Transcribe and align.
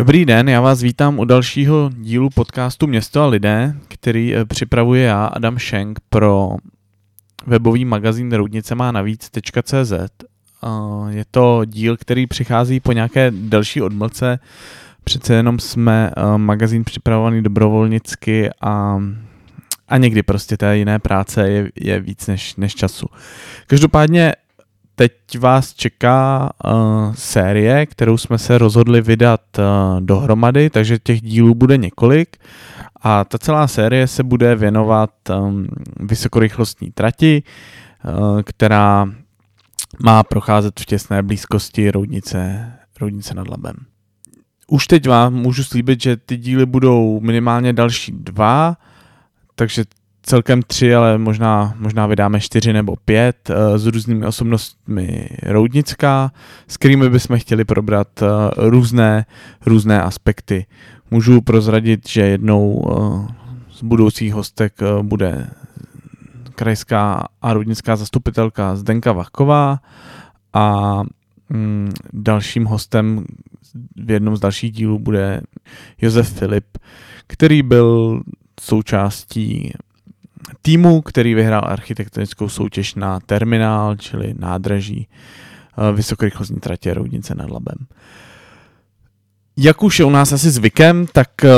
Dobrý 0.00 0.24
den, 0.24 0.48
já 0.48 0.60
vás 0.60 0.82
vítám 0.82 1.18
u 1.18 1.24
dalšího 1.24 1.90
dílu 1.94 2.30
podcastu 2.30 2.86
Město 2.86 3.22
a 3.22 3.26
lidé, 3.26 3.74
který 3.88 4.34
eh, 4.34 4.44
připravuje 4.44 5.02
já, 5.02 5.26
Adam 5.26 5.58
Schenk, 5.58 6.00
pro 6.10 6.56
webový 7.46 7.84
magazín 7.84 8.32
Roudnice 8.32 8.74
má 8.74 8.92
navíc.cz. 8.92 9.92
Je 11.08 11.24
to 11.30 11.64
díl, 11.64 11.96
který 11.96 12.26
přichází 12.26 12.80
po 12.80 12.92
nějaké 12.92 13.30
delší 13.30 13.82
odmlce. 13.82 14.38
Přece 15.04 15.34
jenom 15.34 15.58
jsme 15.58 16.10
eh, 16.16 16.38
magazín 16.38 16.84
připravovaný 16.84 17.42
dobrovolnicky 17.42 18.50
a, 18.60 19.02
a 19.88 19.96
někdy 19.96 20.22
prostě 20.22 20.56
té 20.56 20.78
jiné 20.78 20.98
práce 20.98 21.48
je, 21.48 21.70
je 21.76 22.00
víc 22.00 22.26
než, 22.26 22.56
než 22.56 22.74
času. 22.74 23.06
Každopádně 23.66 24.34
teď 25.00 25.38
vás 25.38 25.74
čeká 25.74 26.50
uh, 26.64 27.14
série, 27.14 27.86
kterou 27.86 28.18
jsme 28.18 28.38
se 28.38 28.58
rozhodli 28.58 29.00
vydat 29.00 29.40
uh, 29.58 30.00
dohromady, 30.00 30.70
takže 30.70 30.98
těch 30.98 31.20
dílů 31.20 31.54
bude 31.54 31.76
několik 31.76 32.36
a 33.00 33.24
ta 33.24 33.38
celá 33.38 33.68
série 33.68 34.06
se 34.06 34.22
bude 34.22 34.56
věnovat 34.56 35.10
um, 35.30 35.68
vysokorychlostní 36.00 36.90
trati, 36.90 37.42
uh, 38.04 38.42
která 38.42 39.08
má 40.02 40.22
procházet 40.22 40.80
v 40.80 40.84
těsné 40.84 41.22
blízkosti 41.22 41.90
Roudnice, 41.90 42.72
Roudnice 43.00 43.34
nad 43.34 43.48
Labem. 43.48 43.76
Už 44.66 44.86
teď 44.86 45.08
vám 45.08 45.34
můžu 45.34 45.64
slíbit, 45.64 46.02
že 46.02 46.16
ty 46.16 46.36
díly 46.36 46.66
budou 46.66 47.20
minimálně 47.20 47.72
další 47.72 48.12
dva, 48.12 48.76
takže 49.54 49.84
celkem 50.30 50.62
tři, 50.62 50.94
ale 50.94 51.18
možná, 51.18 51.74
možná 51.78 52.06
vydáme 52.06 52.40
čtyři 52.40 52.72
nebo 52.72 52.96
pět 53.04 53.50
uh, 53.50 53.76
s 53.76 53.86
různými 53.86 54.26
osobnostmi 54.26 55.28
Roudnická, 55.42 56.32
s 56.68 56.76
kterými 56.76 57.10
bychom 57.10 57.38
chtěli 57.38 57.64
probrat 57.64 58.22
uh, 58.22 58.28
různé, 58.56 59.26
různé 59.66 60.02
aspekty. 60.02 60.66
Můžu 61.10 61.40
prozradit, 61.40 62.08
že 62.08 62.20
jednou 62.20 62.72
uh, 62.72 63.26
z 63.72 63.82
budoucích 63.82 64.34
hostek 64.34 64.72
bude 65.02 65.50
krajská 66.54 67.26
a 67.42 67.52
roudnická 67.52 67.96
zastupitelka 67.96 68.76
Zdenka 68.76 69.12
Vachková 69.12 69.78
a 70.52 70.96
mm, 71.48 71.90
dalším 72.12 72.64
hostem 72.64 73.24
v 73.96 74.10
jednom 74.10 74.36
z 74.36 74.40
dalších 74.40 74.72
dílů 74.72 74.98
bude 74.98 75.40
Josef 76.02 76.38
Filip, 76.38 76.78
který 77.26 77.62
byl 77.62 78.20
součástí 78.60 79.72
týmu, 80.62 81.02
který 81.02 81.34
vyhrál 81.34 81.62
architektonickou 81.66 82.48
soutěž 82.48 82.94
na 82.94 83.20
terminál, 83.20 83.96
čili 83.96 84.34
nádraží 84.38 85.08
eh, 85.08 85.92
vysokorychlostní 85.92 86.60
tratě 86.60 86.94
Roudnice 86.94 87.34
nad 87.34 87.50
Labem. 87.50 87.86
Jak 89.56 89.82
už 89.82 89.98
je 89.98 90.04
u 90.04 90.10
nás 90.10 90.32
asi 90.32 90.50
zvykem, 90.50 91.06
tak 91.12 91.28
uh, 91.44 91.50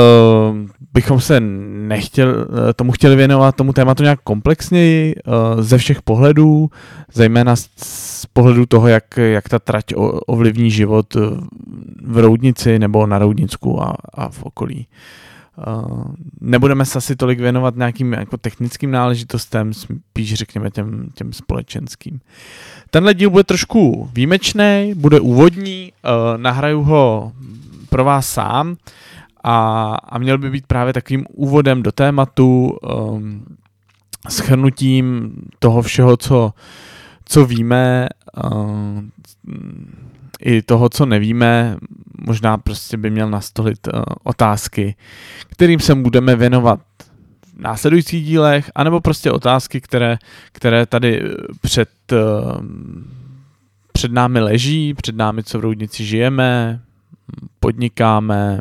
bychom 0.93 1.21
se 1.21 1.39
nechtěl, 1.39 2.29
eh, 2.29 2.73
tomu 2.73 2.91
chtěli 2.91 3.15
věnovat 3.15 3.55
tomu 3.55 3.73
tématu 3.73 4.03
nějak 4.03 4.19
komplexněji 4.23 5.15
ze 5.59 5.77
všech 5.77 6.01
pohledů, 6.01 6.69
zejména 7.13 7.55
z, 7.55 8.25
pohledu 8.33 8.65
toho, 8.65 8.87
jak, 8.87 9.17
jak 9.17 9.49
ta 9.49 9.59
trať 9.59 9.85
ovlivní 10.27 10.71
život 10.71 11.15
v 12.05 12.17
Roudnici 12.17 12.79
nebo 12.79 13.07
na 13.07 13.19
Roudnicku 13.19 13.83
a, 13.83 13.95
a 14.13 14.29
v 14.29 14.43
okolí. 14.43 14.87
Uh, 14.89 14.97
nebudeme 16.41 16.85
se 16.85 16.97
asi 16.97 17.15
tolik 17.15 17.39
věnovat 17.39 17.75
nějakým 17.75 18.13
jako 18.13 18.37
technickým 18.37 18.91
náležitostem, 18.91 19.73
spíš 19.73 20.33
řekněme 20.33 20.71
těm, 20.71 21.07
těm 21.13 21.33
společenským. 21.33 22.19
Tenhle 22.89 23.13
díl 23.13 23.29
bude 23.29 23.43
trošku 23.43 24.09
výjimečný, 24.13 24.93
bude 24.95 25.19
úvodní, 25.19 25.91
uh, 26.03 26.41
nahraju 26.41 26.81
ho 26.81 27.31
pro 27.89 28.03
vás 28.03 28.27
sám 28.27 28.75
a, 29.43 29.95
a 29.95 30.17
měl 30.17 30.37
by 30.37 30.49
být 30.49 30.67
právě 30.67 30.93
takovým 30.93 31.25
úvodem 31.33 31.83
do 31.83 31.91
tématu, 31.91 32.77
um, 33.11 33.45
schrnutím 34.29 35.33
toho 35.59 35.81
všeho, 35.81 36.17
co, 36.17 36.53
co 37.25 37.45
víme, 37.45 38.09
uh, 38.43 39.01
i 40.39 40.61
toho, 40.61 40.89
co 40.89 41.05
nevíme, 41.05 41.77
možná 42.25 42.57
prostě 42.57 42.97
by 42.97 43.09
měl 43.09 43.29
nastolit 43.29 43.87
uh, 43.87 44.01
otázky, 44.23 44.95
kterým 45.49 45.79
se 45.79 45.95
budeme 45.95 46.35
věnovat 46.35 46.79
v 47.55 47.59
následujících 47.59 48.25
dílech, 48.25 48.71
anebo 48.75 49.01
prostě 49.01 49.31
otázky, 49.31 49.81
které, 49.81 50.17
které 50.51 50.85
tady 50.85 51.21
eh, 51.21 51.35
před, 51.61 51.89
uh, 52.11 52.61
před 53.91 54.11
námi 54.11 54.39
leží, 54.39 54.93
před 54.93 55.15
námi, 55.15 55.43
co 55.43 55.59
v 55.59 55.61
Roudnici 55.61 56.05
žijeme, 56.05 56.81
podnikáme, 57.59 58.59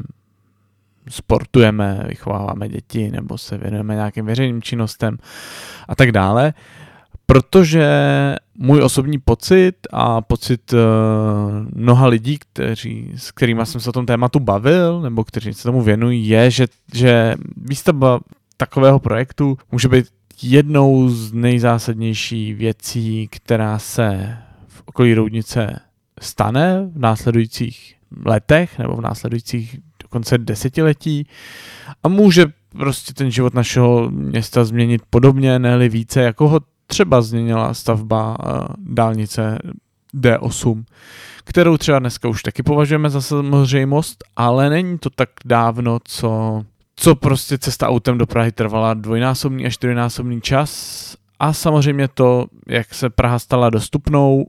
sportujeme, 1.09 2.05
vychováváme 2.09 2.69
děti 2.69 3.11
nebo 3.11 3.39
se 3.39 3.59
věnujeme 3.59 3.95
nějakým 3.95 4.27
veřejným 4.27 4.63
činnostem 4.63 5.19
a 5.89 5.95
tak 5.95 6.13
dále 6.13 6.55
protože 7.27 7.87
můj 8.55 8.83
osobní 8.83 9.19
pocit 9.19 9.75
a 9.91 10.21
pocit 10.21 10.73
uh, 10.73 10.79
mnoha 11.75 12.07
lidí, 12.07 12.39
kteří, 12.39 13.13
s 13.17 13.31
kterými 13.31 13.67
jsem 13.67 13.81
se 13.81 13.91
o 13.91 13.93
tom 13.93 14.07
tématu 14.07 14.41
bavil, 14.41 15.01
nebo 15.01 15.25
kteří 15.25 15.55
se 15.55 15.63
tomu 15.63 15.83
věnují, 15.83 16.29
je, 16.29 16.51
že, 16.51 16.67
že 16.95 17.35
výstavba 17.57 18.21
takového 18.57 18.99
projektu 18.99 19.59
může 19.73 19.89
být 19.89 20.07
jednou 20.43 21.09
z 21.09 21.33
nejzásadnějších 21.33 22.57
věcí, 22.57 23.29
která 23.31 23.79
se 23.79 24.37
v 24.69 24.83
okolí 24.87 25.15
Roudnice 25.15 25.81
stane 26.21 26.91
v 26.93 26.99
následujících 26.99 27.95
letech 28.25 28.79
nebo 28.79 28.97
v 28.97 29.01
následujících 29.01 29.79
dokonce 30.03 30.39
desetiletí. 30.39 31.27
A 32.03 32.09
může 32.09 32.47
prostě 32.79 33.15
ten 33.15 33.31
život 33.31 33.55
našeho 33.55 34.11
města 34.11 34.65
změnit 34.65 35.03
podobně, 35.11 35.59
ne 35.59 35.89
více, 35.89 36.23
jako 36.23 36.49
ho 36.49 36.61
třeba 36.87 37.23
změnila 37.23 37.75
stavba 37.75 38.37
uh, 38.39 38.67
dálnice 38.79 39.59
D8, 40.15 40.85
kterou 41.45 41.77
třeba 41.77 41.99
dneska 41.99 42.29
už 42.29 42.43
taky 42.43 42.63
považujeme 42.63 43.11
za 43.11 43.21
samozřejmost, 43.21 44.25
ale 44.37 44.71
není 44.71 44.99
to 44.99 45.11
tak 45.11 45.29
dávno, 45.45 45.99
co, 46.05 46.63
co 46.97 47.15
prostě 47.15 47.59
cesta 47.59 47.89
autem 47.89 48.19
do 48.19 48.27
Prahy 48.27 48.53
trvala 48.53 48.95
dvojnásobný 48.95 49.67
až 49.67 49.75
čtyřnásobný 49.75 50.41
čas 50.41 51.17
a 51.39 51.53
samozřejmě 51.53 52.09
to, 52.09 52.47
jak 52.69 52.95
se 52.95 53.11
Praha 53.11 53.39
stala 53.39 53.71
dostupnou, 53.71 54.47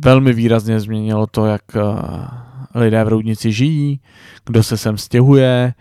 velmi 0.00 0.32
výrazně 0.32 0.80
změnilo 0.80 1.26
to, 1.26 1.46
jak 1.46 1.62
uh, 1.76 1.82
lidé 2.74 3.04
v 3.04 3.08
Roudnici 3.08 3.52
žijí, 3.52 4.00
kdo 4.46 4.62
se 4.62 4.76
sem 4.76 4.98
stěhuje, 4.98 5.74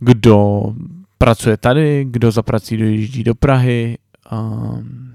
kdo 0.00 0.62
pracuje 1.18 1.56
tady, 1.56 2.04
kdo 2.10 2.30
za 2.30 2.42
prací 2.42 2.76
dojíždí 2.76 3.24
do 3.24 3.34
Prahy. 3.34 3.98
Um, 4.32 5.14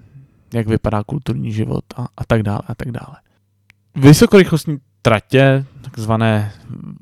jak 0.53 0.67
vypadá 0.67 1.03
kulturní 1.03 1.51
život 1.51 1.83
a, 1.95 2.07
a 2.17 2.25
tak 2.25 2.43
dále 2.43 2.61
a 2.67 2.75
tak 2.75 2.91
dále. 2.91 3.15
Vysokorychlostní 3.95 4.77
tratě, 5.01 5.65
takzvané 5.81 6.51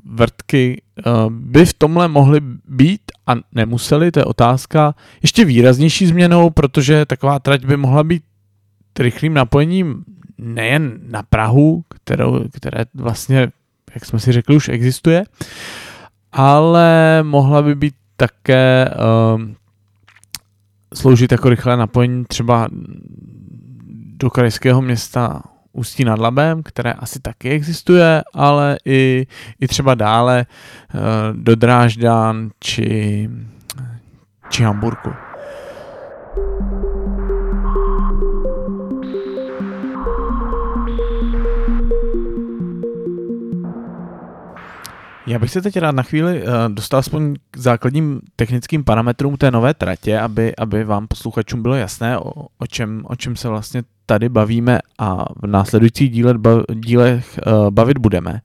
vrtky, 0.05 0.81
eh, 0.99 1.03
by 1.29 1.65
v 1.65 1.73
tomhle 1.73 2.07
mohly 2.07 2.39
být 2.67 3.01
a 3.27 3.33
nemuseli, 3.51 4.11
to 4.11 4.19
je 4.19 4.25
otázka, 4.25 4.95
ještě 5.21 5.45
výraznější 5.45 6.05
změnou, 6.07 6.49
protože 6.49 7.05
taková 7.05 7.39
trať 7.39 7.65
by 7.65 7.77
mohla 7.77 8.03
být 8.03 8.23
rychlým 8.99 9.33
napojením 9.33 10.03
nejen 10.37 10.99
na 11.07 11.23
Prahu, 11.23 11.83
kterou, 11.89 12.45
které 12.51 12.85
vlastně, 12.93 13.51
jak 13.93 14.05
jsme 14.05 14.19
si 14.19 14.31
řekli, 14.31 14.55
už 14.55 14.69
existuje, 14.69 15.23
ale 16.31 17.19
mohla 17.23 17.61
by 17.61 17.75
být 17.75 17.95
také 18.15 18.89
um, 19.35 19.55
sloužit 20.93 21.31
jako 21.31 21.49
rychlé 21.49 21.77
napojení 21.77 22.25
třeba 22.25 22.69
do 24.21 24.29
krajského 24.29 24.81
města 24.81 25.41
Ústí 25.73 26.05
nad 26.05 26.19
Labem, 26.19 26.63
které 26.63 26.93
asi 26.93 27.19
taky 27.19 27.49
existuje, 27.49 28.23
ale 28.33 28.77
i, 28.85 29.27
i 29.59 29.67
třeba 29.67 29.95
dále 29.95 30.45
eh, 30.45 30.97
do 31.33 31.55
Drážďan 31.55 32.49
či, 32.59 33.29
či 34.49 34.63
Hamburku. 34.63 35.09
Já 45.31 45.39
bych 45.39 45.51
se 45.51 45.61
teď 45.61 45.77
rád 45.77 45.95
na 45.95 46.03
chvíli 46.03 46.43
uh, 46.43 46.47
dostal 46.67 46.99
aspoň 46.99 47.35
k 47.51 47.57
základním 47.57 48.21
technickým 48.35 48.83
parametrům 48.83 49.37
té 49.37 49.51
nové 49.51 49.73
tratě, 49.73 50.19
aby, 50.19 50.55
aby 50.55 50.83
vám 50.83 51.07
posluchačům 51.07 51.61
bylo 51.61 51.75
jasné, 51.75 52.17
o, 52.17 52.31
o, 52.57 52.67
čem, 52.67 53.03
o 53.05 53.15
čem 53.15 53.35
se 53.35 53.49
vlastně 53.49 53.83
tady 54.05 54.29
bavíme 54.29 54.79
a 54.99 55.25
v 55.41 55.47
následujících 55.47 56.11
díle, 56.11 56.33
dílech 56.73 57.39
uh, 57.47 57.69
bavit 57.69 57.97
budeme. 57.97 58.41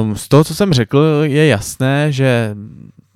Um, 0.00 0.16
z 0.16 0.28
toho, 0.28 0.44
co 0.44 0.54
jsem 0.54 0.72
řekl, 0.72 1.20
je 1.22 1.46
jasné, 1.46 2.12
že 2.12 2.56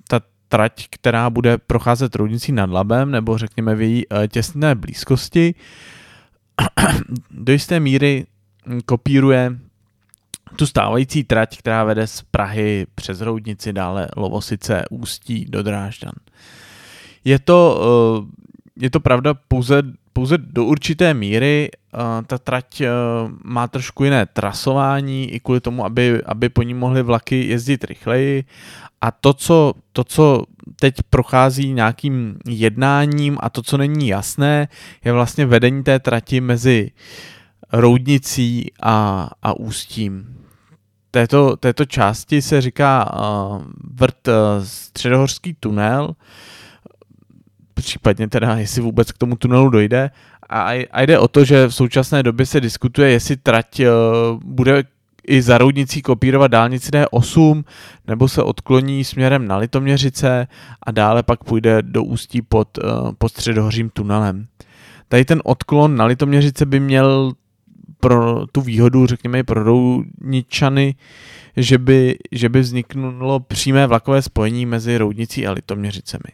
ta 0.07 0.21
trať, 0.47 0.87
která 0.89 1.29
bude 1.29 1.57
procházet 1.57 2.15
roudnicí 2.15 2.51
nad 2.51 2.69
Labem, 2.69 3.11
nebo 3.11 3.37
řekněme 3.37 3.75
v 3.75 3.81
její 3.81 4.07
uh, 4.07 4.17
těsné 4.27 4.75
blízkosti, 4.75 5.55
do 7.31 7.53
jisté 7.53 7.79
míry 7.79 8.25
kopíruje 8.85 9.57
tu 10.55 10.65
stávající 10.65 11.23
trať, 11.23 11.57
která 11.57 11.83
vede 11.83 12.07
z 12.07 12.21
Prahy 12.21 12.85
přes 12.95 13.21
Roudnici, 13.21 13.73
dále 13.73 14.07
Lovosice, 14.17 14.83
Ústí 14.91 15.45
do 15.45 15.63
Drážďan. 15.63 16.13
Je 17.25 17.39
to, 17.39 17.81
je 18.75 18.89
to 18.89 18.99
pravda 18.99 19.33
pouze 19.33 19.83
pouze 20.13 20.37
do 20.37 20.65
určité 20.65 21.13
míry 21.13 21.69
uh, 21.93 21.99
ta 22.27 22.37
trať 22.37 22.81
uh, 22.81 22.87
má 23.43 23.67
trošku 23.67 24.03
jiné 24.03 24.25
trasování 24.25 25.31
i 25.33 25.39
kvůli 25.39 25.59
tomu, 25.59 25.85
aby, 25.85 26.21
aby 26.25 26.49
po 26.49 26.61
ní 26.61 26.73
mohly 26.73 27.03
vlaky 27.03 27.47
jezdit 27.47 27.83
rychleji 27.83 28.43
a 29.01 29.11
to 29.11 29.33
co, 29.33 29.73
to, 29.91 30.03
co 30.03 30.43
teď 30.79 30.95
prochází 31.09 31.73
nějakým 31.73 32.37
jednáním 32.47 33.37
a 33.39 33.49
to, 33.49 33.61
co 33.61 33.77
není 33.77 34.07
jasné, 34.07 34.67
je 35.05 35.11
vlastně 35.11 35.45
vedení 35.45 35.83
té 35.83 35.99
trati 35.99 36.41
mezi 36.41 36.91
Roudnicí 37.73 38.71
a, 38.83 39.29
a 39.43 39.59
Ústím. 39.59 40.42
Této, 41.13 41.57
této 41.57 41.85
části 41.85 42.41
se 42.41 42.61
říká 42.61 43.13
uh, 43.13 43.61
vrt 43.93 44.27
uh, 44.27 44.33
středohorský 44.63 45.55
tunel, 45.59 46.15
případně 47.73 48.29
teda, 48.29 48.55
jestli 48.55 48.81
vůbec 48.81 49.11
k 49.11 49.17
tomu 49.17 49.35
tunelu 49.35 49.69
dojde. 49.69 50.11
A, 50.49 50.87
a 50.91 51.01
jde 51.01 51.19
o 51.19 51.27
to, 51.27 51.45
že 51.45 51.67
v 51.67 51.75
současné 51.75 52.23
době 52.23 52.45
se 52.45 52.61
diskutuje, 52.61 53.11
jestli 53.11 53.37
trať 53.37 53.79
uh, 53.79 53.85
bude 54.43 54.83
i 55.27 55.41
za 55.41 55.57
Roudnicí 55.57 56.01
kopírovat 56.01 56.51
dálnici 56.51 56.91
D8, 56.91 57.63
nebo 58.07 58.27
se 58.27 58.43
odkloní 58.43 59.03
směrem 59.03 59.47
na 59.47 59.57
Litoměřice 59.57 60.47
a 60.81 60.91
dále 60.91 61.23
pak 61.23 61.43
půjde 61.43 61.81
do 61.81 62.03
Ústí 62.03 62.41
pod, 62.41 62.77
uh, 62.77 63.11
pod 63.17 63.29
středohořím 63.29 63.89
tunelem. 63.89 64.47
Tady 65.07 65.25
ten 65.25 65.41
odklon 65.43 65.95
na 65.95 66.05
Litoměřice 66.05 66.65
by 66.65 66.79
měl 66.79 67.33
pro 68.03 68.47
tu 68.51 68.61
výhodu, 68.61 69.07
řekněme 69.07 69.39
i 69.39 69.43
pro 69.43 69.63
Roudničany, 69.63 70.95
že 71.57 71.77
by, 71.77 72.17
že 72.31 72.49
by 72.49 72.59
vzniknulo 72.59 73.39
přímé 73.39 73.87
vlakové 73.87 74.21
spojení 74.21 74.65
mezi 74.65 74.97
Roudnicí 74.97 75.47
a 75.47 75.51
Litoměřicemi. 75.51 76.31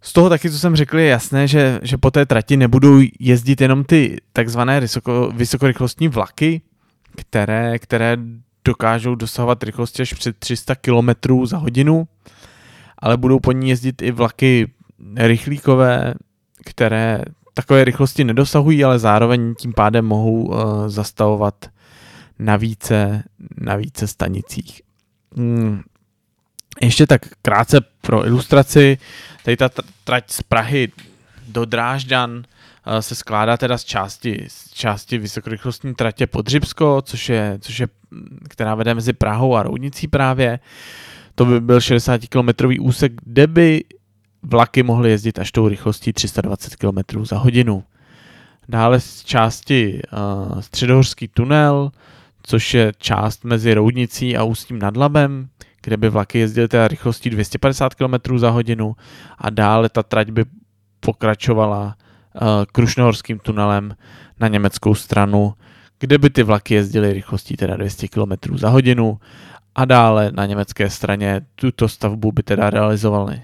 Z 0.00 0.12
toho 0.12 0.28
taky, 0.28 0.50
co 0.50 0.58
jsem 0.58 0.76
řekl, 0.76 0.98
je 0.98 1.06
jasné, 1.06 1.48
že, 1.48 1.80
že 1.82 1.98
po 1.98 2.10
té 2.10 2.26
trati 2.26 2.56
nebudou 2.56 3.00
jezdit 3.20 3.60
jenom 3.60 3.84
ty 3.84 4.16
takzvané 4.32 4.80
vysoko, 4.80 5.32
vysokorychlostní 5.34 6.08
vlaky, 6.08 6.62
které, 7.16 7.78
které 7.78 8.16
dokážou 8.64 9.14
dosahovat 9.14 9.62
rychlosti 9.62 10.02
až 10.02 10.12
před 10.12 10.36
300 10.36 10.74
km 10.74 11.44
za 11.44 11.56
hodinu, 11.56 12.08
ale 12.98 13.16
budou 13.16 13.40
po 13.40 13.52
ní 13.52 13.68
jezdit 13.68 14.02
i 14.02 14.10
vlaky 14.10 14.70
rychlíkové, 15.16 16.14
které 16.64 17.22
takové 17.54 17.84
rychlosti 17.84 18.24
nedosahují, 18.24 18.84
ale 18.84 18.98
zároveň 18.98 19.54
tím 19.54 19.72
pádem 19.72 20.04
mohou 20.04 20.44
uh, 20.44 20.56
zastavovat 20.86 21.54
na 22.38 22.56
více, 22.56 23.22
na 23.60 23.76
více 23.76 24.06
stanicích. 24.06 24.82
Hmm. 25.36 25.82
Ještě 26.80 27.06
tak 27.06 27.22
krátce 27.42 27.80
pro 28.00 28.26
ilustraci. 28.26 28.98
Tady 29.44 29.56
ta 29.56 29.70
trať 30.04 30.30
z 30.30 30.42
Prahy 30.42 30.92
do 31.48 31.64
Drážďan 31.64 32.42
eh, 32.86 33.02
se 33.02 33.14
skládá 33.14 33.56
teda 33.56 33.78
z 33.78 33.84
části, 33.84 34.44
z 34.48 34.70
části 34.72 35.18
vysokorychlostní 35.18 35.94
tratě 35.94 36.26
Podřibsko, 36.26 37.02
což 37.02 37.28
je, 37.28 37.58
což 37.60 37.78
je, 37.80 37.88
která 38.48 38.74
vede 38.74 38.94
mezi 38.94 39.12
Prahou 39.12 39.56
a 39.56 39.62
Roudnicí 39.62 40.08
právě. 40.08 40.58
To 41.34 41.44
by 41.44 41.60
byl 41.60 41.80
60 41.80 42.20
km 42.28 42.66
úsek, 42.80 43.12
kde 43.24 43.46
by 43.46 43.84
vlaky 44.42 44.82
mohly 44.82 45.10
jezdit 45.10 45.38
až 45.38 45.52
tou 45.52 45.68
rychlostí 45.68 46.12
320 46.12 46.76
km 46.76 47.24
za 47.24 47.38
hodinu. 47.38 47.84
Dále 48.68 49.00
z 49.00 49.24
části 49.24 50.02
uh, 50.12 50.60
Středohorský 50.60 51.28
tunel, 51.28 51.90
což 52.42 52.74
je 52.74 52.92
část 52.98 53.44
mezi 53.44 53.74
Roudnicí 53.74 54.36
a 54.36 54.44
Ústím 54.44 54.78
nad 54.78 54.96
Labem, 54.96 55.48
kde 55.82 55.96
by 55.96 56.08
vlaky 56.08 56.38
jezdily 56.38 56.68
teda 56.68 56.88
rychlostí 56.88 57.30
250 57.30 57.94
km 57.94 58.38
za 58.38 58.50
hodinu. 58.50 58.96
A 59.38 59.50
dále 59.50 59.88
ta 59.88 60.02
trať 60.02 60.30
by 60.30 60.44
pokračovala 61.00 61.84
uh, 61.84 62.40
Krušnohorským 62.72 63.38
tunelem 63.38 63.96
na 64.40 64.48
německou 64.48 64.94
stranu, 64.94 65.54
kde 65.98 66.18
by 66.18 66.30
ty 66.30 66.42
vlaky 66.42 66.74
jezdily 66.74 67.12
rychlostí 67.12 67.56
teda 67.56 67.76
200 67.76 68.08
km 68.08 68.56
za 68.56 68.68
hodinu. 68.68 69.18
A 69.74 69.84
dále 69.84 70.32
na 70.34 70.46
německé 70.46 70.90
straně 70.90 71.40
tuto 71.54 71.88
stavbu 71.88 72.32
by 72.32 72.42
teda 72.42 72.70
realizovali, 72.70 73.42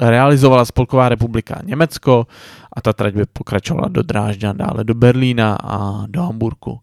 realizovala 0.00 0.64
Spolková 0.64 1.08
republika 1.08 1.60
Německo 1.64 2.26
a 2.72 2.80
ta 2.80 2.92
trať 2.92 3.14
by 3.14 3.26
pokračovala 3.26 3.88
do 3.88 4.02
Drážďan, 4.02 4.56
dále 4.56 4.84
do 4.84 4.94
Berlína 4.94 5.56
a 5.62 6.06
do 6.06 6.22
Hamburku. 6.22 6.80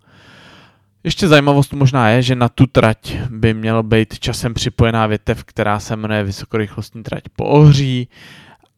Ještě 1.03 1.27
zajímavost 1.27 1.73
možná 1.73 2.09
je, 2.09 2.21
že 2.21 2.35
na 2.35 2.49
tu 2.49 2.67
trať 2.67 3.15
by 3.29 3.53
měl 3.53 3.83
být 3.83 4.19
časem 4.19 4.53
připojená 4.53 5.07
větev, 5.07 5.43
která 5.43 5.79
se 5.79 5.95
jmenuje 5.95 6.23
vysokorychlostní 6.23 7.03
trať 7.03 7.23
po 7.35 7.45
Ohří 7.45 8.07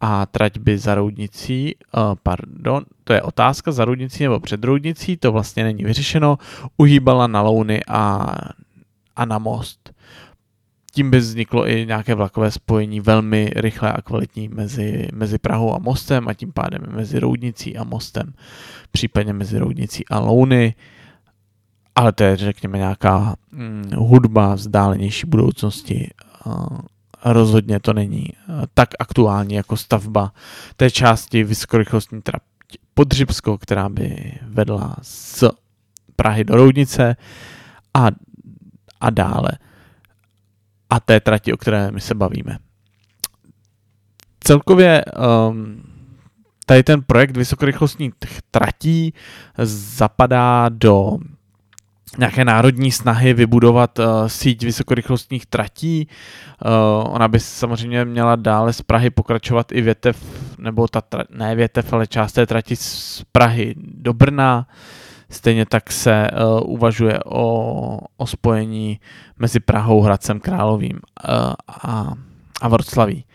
a 0.02 0.25
trať 0.25 0.57
by 0.57 0.78
za 0.78 0.96
Roudnicí, 0.96 1.75
uh, 1.75 2.16
pardon, 2.24 2.86
to 3.04 3.13
je 3.13 3.22
otázka 3.22 3.72
za 3.72 3.86
Roudnicí 3.86 4.24
nebo 4.24 4.40
před 4.40 4.63
Roudnicí, 4.63 5.18
to 5.18 5.31
vlastně 5.31 5.63
není 5.63 5.84
vyřešeno, 5.84 6.38
uhýbala 6.78 7.28
na 7.28 7.42
Louny 7.42 7.81
a, 7.88 8.36
a 9.16 9.25
na 9.25 9.40
most. 9.40 9.85
Tím 10.95 11.12
by 11.12 11.18
vzniklo 11.18 11.69
i 11.69 11.86
nějaké 11.86 12.15
vlakové 12.15 12.51
spojení 12.51 13.00
velmi 13.00 13.51
rychlé 13.56 13.94
a 13.94 14.01
kvalitní 14.01 14.47
mezi, 14.47 15.07
mezi 15.13 15.38
Prahou 15.38 15.75
a 15.75 15.80
mostem 15.80 16.27
a 16.27 16.33
tím 16.33 16.51
pádem 16.51 16.81
mezi 16.95 17.19
Roudnicí 17.19 17.77
a 17.77 17.83
mostem, 17.83 18.33
případně 18.92 19.33
mezi 19.33 19.59
Roudnicí 19.59 20.07
a 20.07 20.19
Louny 20.19 20.75
ale 21.95 22.12
to 22.12 22.24
je, 22.24 22.36
řekněme, 22.36 22.77
nějaká 22.77 23.36
hm, 23.51 23.92
hudba 23.95 24.56
vzdálenější 24.56 25.27
budoucnosti. 25.27 26.09
Rozhodně 27.25 27.80
to 27.80 27.94
není 27.94 28.30
tak 28.74 28.89
aktuální 29.00 29.56
jako 29.56 29.77
stavba 29.77 30.33
té 30.75 30.92
části 30.92 31.44
vysokorychlostní 31.44 32.21
trať 32.21 32.42
Podřibsko, 32.94 33.57
která 33.57 33.89
by 33.89 34.33
vedla 34.42 34.95
z 35.01 35.44
Prahy 36.15 36.44
do 36.44 36.56
Roudnice 36.56 37.15
a, 37.94 38.07
a 39.01 39.09
dále. 39.09 39.50
A 40.89 40.99
té 40.99 41.19
trati, 41.19 41.54
o 41.54 41.57
které 41.57 41.92
my 41.92 42.01
se 42.01 42.15
bavíme. 42.15 42.57
Celkově 44.39 45.06
um, 45.49 45.83
tady 46.65 46.83
ten 46.83 47.01
projekt 47.04 47.37
vysokorychlostních 47.37 48.13
tratí 48.51 49.13
zapadá 49.63 50.69
do 50.69 51.18
nějaké 52.18 52.45
národní 52.45 52.92
snahy 52.92 53.33
vybudovat 53.33 53.99
uh, 53.99 54.06
síť 54.27 54.63
vysokorychlostních 54.63 55.45
tratí. 55.45 56.07
Uh, 56.65 57.13
ona 57.13 57.27
by 57.27 57.39
samozřejmě 57.39 58.06
měla 58.06 58.35
dále 58.35 58.73
z 58.73 58.81
Prahy 58.81 59.09
pokračovat 59.09 59.71
i 59.71 59.81
větev, 59.81 60.23
nebo 60.57 60.87
ta, 60.87 60.99
tra- 60.99 61.25
ne 61.30 61.56
větev, 61.56 61.94
ale 61.94 62.07
část 62.07 62.31
té 62.33 62.45
trati 62.45 62.75
z 62.75 63.23
Prahy 63.31 63.75
do 63.77 64.13
Brna. 64.13 64.68
Stejně 65.30 65.66
tak 65.66 65.92
se 65.92 66.32
uh, 66.32 66.74
uvažuje 66.74 67.20
o, 67.26 68.00
o 68.18 68.28
spojení 68.28 69.00
mezi 69.40 69.60
Prahou, 69.60 70.02
Hradcem 70.02 70.40
Královým 70.40 71.00
uh, 71.28 71.54
a, 71.68 72.14
a 72.62 72.68
Vroclaví. 72.68 73.26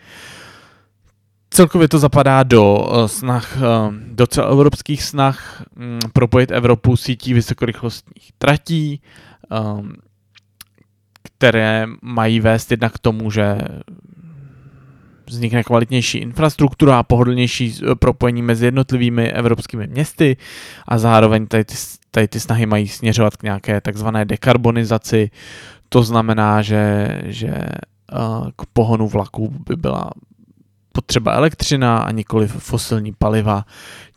Celkově 1.49 1.87
to 1.87 1.99
zapadá 1.99 2.43
do 2.43 2.75
uh, 2.75 3.05
snah, 3.05 3.57
uh, 3.57 3.93
do 3.93 4.27
celoevropských 4.27 5.03
snah 5.03 5.63
um, 5.75 5.99
propojit 6.13 6.51
Evropu 6.51 6.97
sítí 6.97 7.33
vysokorychlostních 7.33 8.31
tratí, 8.37 9.01
um, 9.77 9.93
které 11.23 11.87
mají 12.01 12.39
vést 12.39 12.71
jednak 12.71 12.93
k 12.93 12.99
tomu, 12.99 13.31
že 13.31 13.57
vznikne 15.31 15.63
kvalitnější 15.63 16.17
infrastruktura 16.17 16.99
a 16.99 17.03
pohodlnější 17.03 17.75
propojení 17.99 18.41
mezi 18.41 18.65
jednotlivými 18.65 19.31
evropskými 19.31 19.87
městy 19.87 20.37
a 20.87 20.97
zároveň 20.97 21.47
tady 21.47 21.65
ty, 21.65 21.75
tady 22.11 22.27
ty 22.27 22.39
snahy 22.39 22.65
mají 22.65 22.87
směřovat 22.87 23.37
k 23.37 23.43
nějaké 23.43 23.81
takzvané 23.81 24.25
dekarbonizaci. 24.25 25.31
To 25.89 26.03
znamená, 26.03 26.61
že, 26.61 27.07
že 27.25 27.53
k 28.55 28.65
pohonu 28.73 29.07
vlaků 29.07 29.53
by 29.67 29.75
byla 29.75 30.11
potřeba 30.91 31.33
elektřina 31.33 31.97
a 31.97 32.11
nikoli 32.11 32.47
fosilní 32.47 33.13
paliva, 33.19 33.65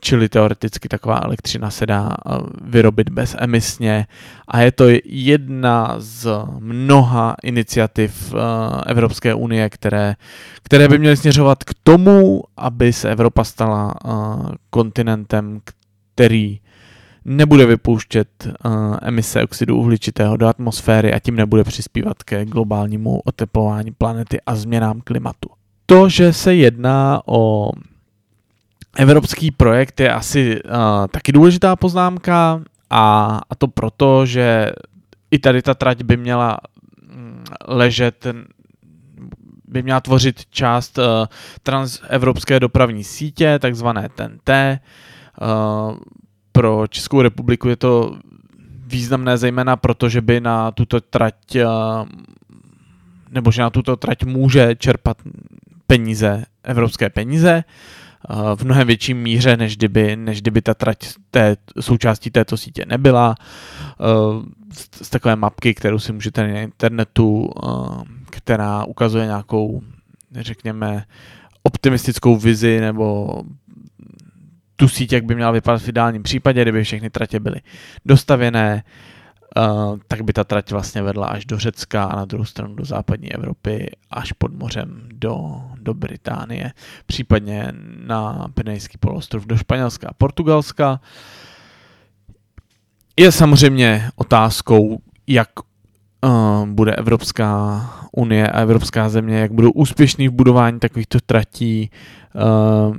čili 0.00 0.28
teoreticky 0.28 0.88
taková 0.88 1.21
elektřina 1.25 1.71
se 1.71 1.87
dá 1.87 2.09
eh, 2.09 2.38
vyrobit 2.62 3.09
bezemisně 3.09 4.07
a 4.49 4.61
je 4.61 4.73
to 4.73 4.85
jedna 5.04 5.95
z 5.99 6.28
mnoha 6.59 7.37
iniciativ 7.43 8.35
eh, 8.35 8.38
Evropské 8.87 9.35
unie, 9.35 9.71
které, 9.71 10.14
které 10.62 10.88
by 10.88 10.99
měly 10.99 11.16
směřovat 11.16 11.64
k 11.64 11.75
tomu, 11.83 12.43
aby 12.57 12.93
se 12.93 13.11
Evropa 13.11 13.45
stala 13.45 13.95
eh, 13.95 14.11
kontinentem, 14.71 15.61
který 16.14 16.61
nebude 17.25 17.66
vypouštět 17.66 18.49
emise 19.02 19.43
oxidu 19.43 19.76
uhličitého 19.76 20.37
do 20.37 20.47
atmosféry 20.47 21.12
a 21.12 21.19
tím 21.19 21.37
nebude 21.37 21.64
přispívat 21.64 22.23
ke 22.23 22.45
globálnímu 22.45 23.21
oteplování 23.25 23.90
planety 23.90 24.40
a 24.47 24.54
změnám 24.54 25.00
klimatu. 25.00 25.49
To, 25.86 26.08
že 26.08 26.32
se 26.32 26.54
jedná 26.54 27.22
o 27.26 27.70
evropský 28.96 29.50
projekt, 29.50 30.00
je 30.00 30.12
asi 30.12 30.62
uh, 30.62 30.70
taky 31.10 31.32
důležitá 31.32 31.76
poznámka 31.76 32.60
a, 32.90 33.40
a 33.50 33.54
to 33.54 33.68
proto, 33.68 34.26
že 34.26 34.72
i 35.30 35.38
tady 35.38 35.62
ta 35.62 35.74
trať 35.74 36.02
by 36.02 36.16
měla 36.16 36.58
mm, 37.14 37.44
ležet 37.66 38.26
by 39.68 39.82
měla 39.82 40.00
tvořit 40.00 40.46
část 40.50 40.98
uh, 40.98 41.04
transevropské 41.62 42.60
dopravní 42.60 43.04
sítě, 43.04 43.58
takzvané 43.58 44.08
TNT. 44.08 44.50
Uh, 44.50 45.96
pro 46.52 46.86
Českou 46.86 47.22
republiku 47.22 47.68
je 47.68 47.76
to 47.76 48.16
významné 48.86 49.38
zejména 49.38 49.76
proto, 49.76 50.08
že 50.08 50.20
by 50.20 50.40
na 50.40 50.70
tuto 50.70 51.00
trať 51.00 51.34
uh, 51.56 52.06
nebo 53.30 53.50
že 53.50 53.62
na 53.62 53.70
tuto 53.70 53.96
trať 53.96 54.24
může 54.24 54.74
čerpat 54.78 55.16
peníze, 55.86 56.44
evropské 56.64 57.10
peníze 57.10 57.64
v 58.54 58.64
mnohem 58.64 58.86
větším 58.86 59.22
míře, 59.22 59.56
než 59.56 59.76
kdyby, 59.76 60.16
než 60.16 60.40
kdyby 60.40 60.62
ta 60.62 60.74
trať 60.74 60.98
té, 61.30 61.56
součástí 61.80 62.30
této 62.30 62.56
sítě 62.56 62.84
nebyla. 62.86 63.34
Z, 64.72 65.06
z 65.06 65.10
takové 65.10 65.36
mapky, 65.36 65.74
kterou 65.74 65.98
si 65.98 66.12
můžete 66.12 66.48
na 66.52 66.60
internetu, 66.60 67.50
která 68.30 68.84
ukazuje 68.84 69.26
nějakou, 69.26 69.82
řekněme, 70.40 71.04
optimistickou 71.62 72.36
vizi 72.36 72.80
nebo 72.80 73.28
tu 74.76 74.88
síť, 74.88 75.12
jak 75.12 75.24
by 75.24 75.34
měla 75.34 75.50
vypadat 75.50 75.82
v 75.82 75.88
ideálním 75.88 76.22
případě, 76.22 76.62
kdyby 76.62 76.84
všechny 76.84 77.10
tratě 77.10 77.40
byly 77.40 77.60
dostavěné, 78.04 78.84
tak 80.08 80.23
by 80.23 80.32
ta 80.32 80.44
trať 80.44 80.70
vlastně 80.70 81.02
vedla 81.02 81.26
až 81.26 81.44
do 81.44 81.58
Řecka 81.58 82.04
a 82.04 82.16
na 82.16 82.25
druhou 82.25 82.44
stranu 82.44 82.75
do 82.75 82.84
západní 82.84 83.32
Evropy, 83.32 83.90
až 84.11 84.32
pod 84.32 84.54
mořem 84.54 85.08
do, 85.12 85.62
do 85.80 85.94
Británie, 85.94 86.73
případně 87.06 87.73
na 88.06 88.49
Pinejský 88.54 88.99
poloostrov 88.99 89.46
do 89.46 89.56
Španělska 89.56 90.08
a 90.08 90.14
Portugalska. 90.14 91.00
Je 93.16 93.32
samozřejmě 93.32 94.11
otázkou, 94.16 94.99
jak 95.26 95.49
uh, 96.25 96.66
bude 96.66 96.94
Evropská 96.94 97.80
unie 98.12 98.49
a 98.49 98.61
Evropská 98.61 99.08
země, 99.08 99.38
jak 99.38 99.52
budou 99.52 99.70
úspěšní 99.70 100.28
v 100.28 100.32
budování 100.32 100.80
takovýchto 100.80 101.18
tratí, 101.26 101.90
uh, 102.34 102.96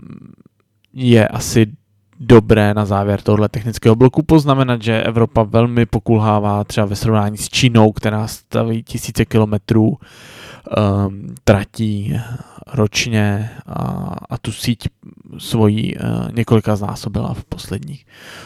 je 0.94 1.28
asi 1.28 1.68
dobré 2.20 2.74
na 2.74 2.86
závěr 2.86 3.22
tohle 3.22 3.50
technického 3.50 3.96
bloku 3.96 4.24
poznamenat, 4.24 4.82
že 4.82 5.04
Evropa 5.04 5.44
velmi 5.44 5.86
pokulhává 5.86 6.64
třeba 6.64 6.86
ve 6.86 6.96
srovnání 6.96 7.38
s 7.38 7.50
Čínou, 7.50 7.92
která 7.92 8.28
staví 8.28 8.84
tisíce 8.84 9.26
kilometrů 9.26 9.88
um, 9.88 9.98
tratí 11.44 12.20
ročně 12.74 13.50
a, 13.66 14.16
a 14.30 14.38
tu 14.38 14.52
síť 14.52 14.88
svojí 15.38 15.98
uh, 15.98 16.02
několika 16.32 16.76
znásobila 16.76 17.34
v 17.34 17.44
posledních, 17.44 18.06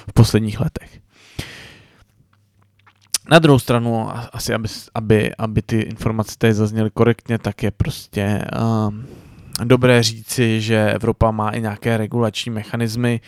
v 0.09 0.13
posledních 0.13 0.59
letech. 0.59 0.99
Na 3.31 3.39
druhou 3.39 3.59
stranu, 3.59 4.09
asi 4.33 4.53
aby, 4.53 4.67
aby, 4.93 5.35
aby 5.37 5.61
ty 5.61 5.79
informace 5.79 6.35
tady 6.37 6.53
zazněly 6.53 6.89
korektně, 6.89 7.37
tak 7.37 7.63
je 7.63 7.71
prostě 7.71 8.45
um, 8.87 9.05
dobré 9.63 10.03
říci, 10.03 10.61
že 10.61 10.91
Evropa 10.93 11.31
má 11.31 11.49
i 11.49 11.61
nějaké 11.61 11.97
regulační 11.97 12.51
mechanismy, 12.51 13.21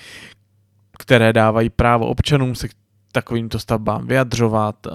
které 1.00 1.34
dávají 1.34 1.70
právo 1.70 2.08
občanům 2.08 2.56
se 2.56 2.68
k 2.68 2.72
takovýmto 3.12 3.60
stavbám 3.60 4.08
vyjadřovat. 4.08 4.88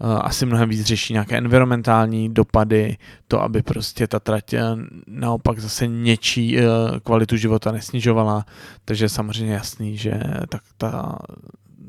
Asi 0.00 0.46
mnohem 0.46 0.68
víc 0.68 0.86
řeší 0.86 1.12
nějaké 1.12 1.38
environmentální 1.38 2.34
dopady, 2.34 2.96
to, 3.28 3.42
aby 3.42 3.62
prostě 3.62 4.06
ta 4.06 4.20
trať 4.20 4.52
eh, 4.52 4.62
naopak 5.06 5.58
zase 5.58 5.86
něčí 5.86 6.58
eh, 6.58 6.62
kvalitu 7.02 7.36
života 7.36 7.72
nesnižovala, 7.72 8.46
takže 8.84 9.04
je 9.04 9.08
samozřejmě 9.08 9.54
jasný, 9.54 9.96
že 9.96 10.20
tak 10.48 10.62
ta, 10.76 11.18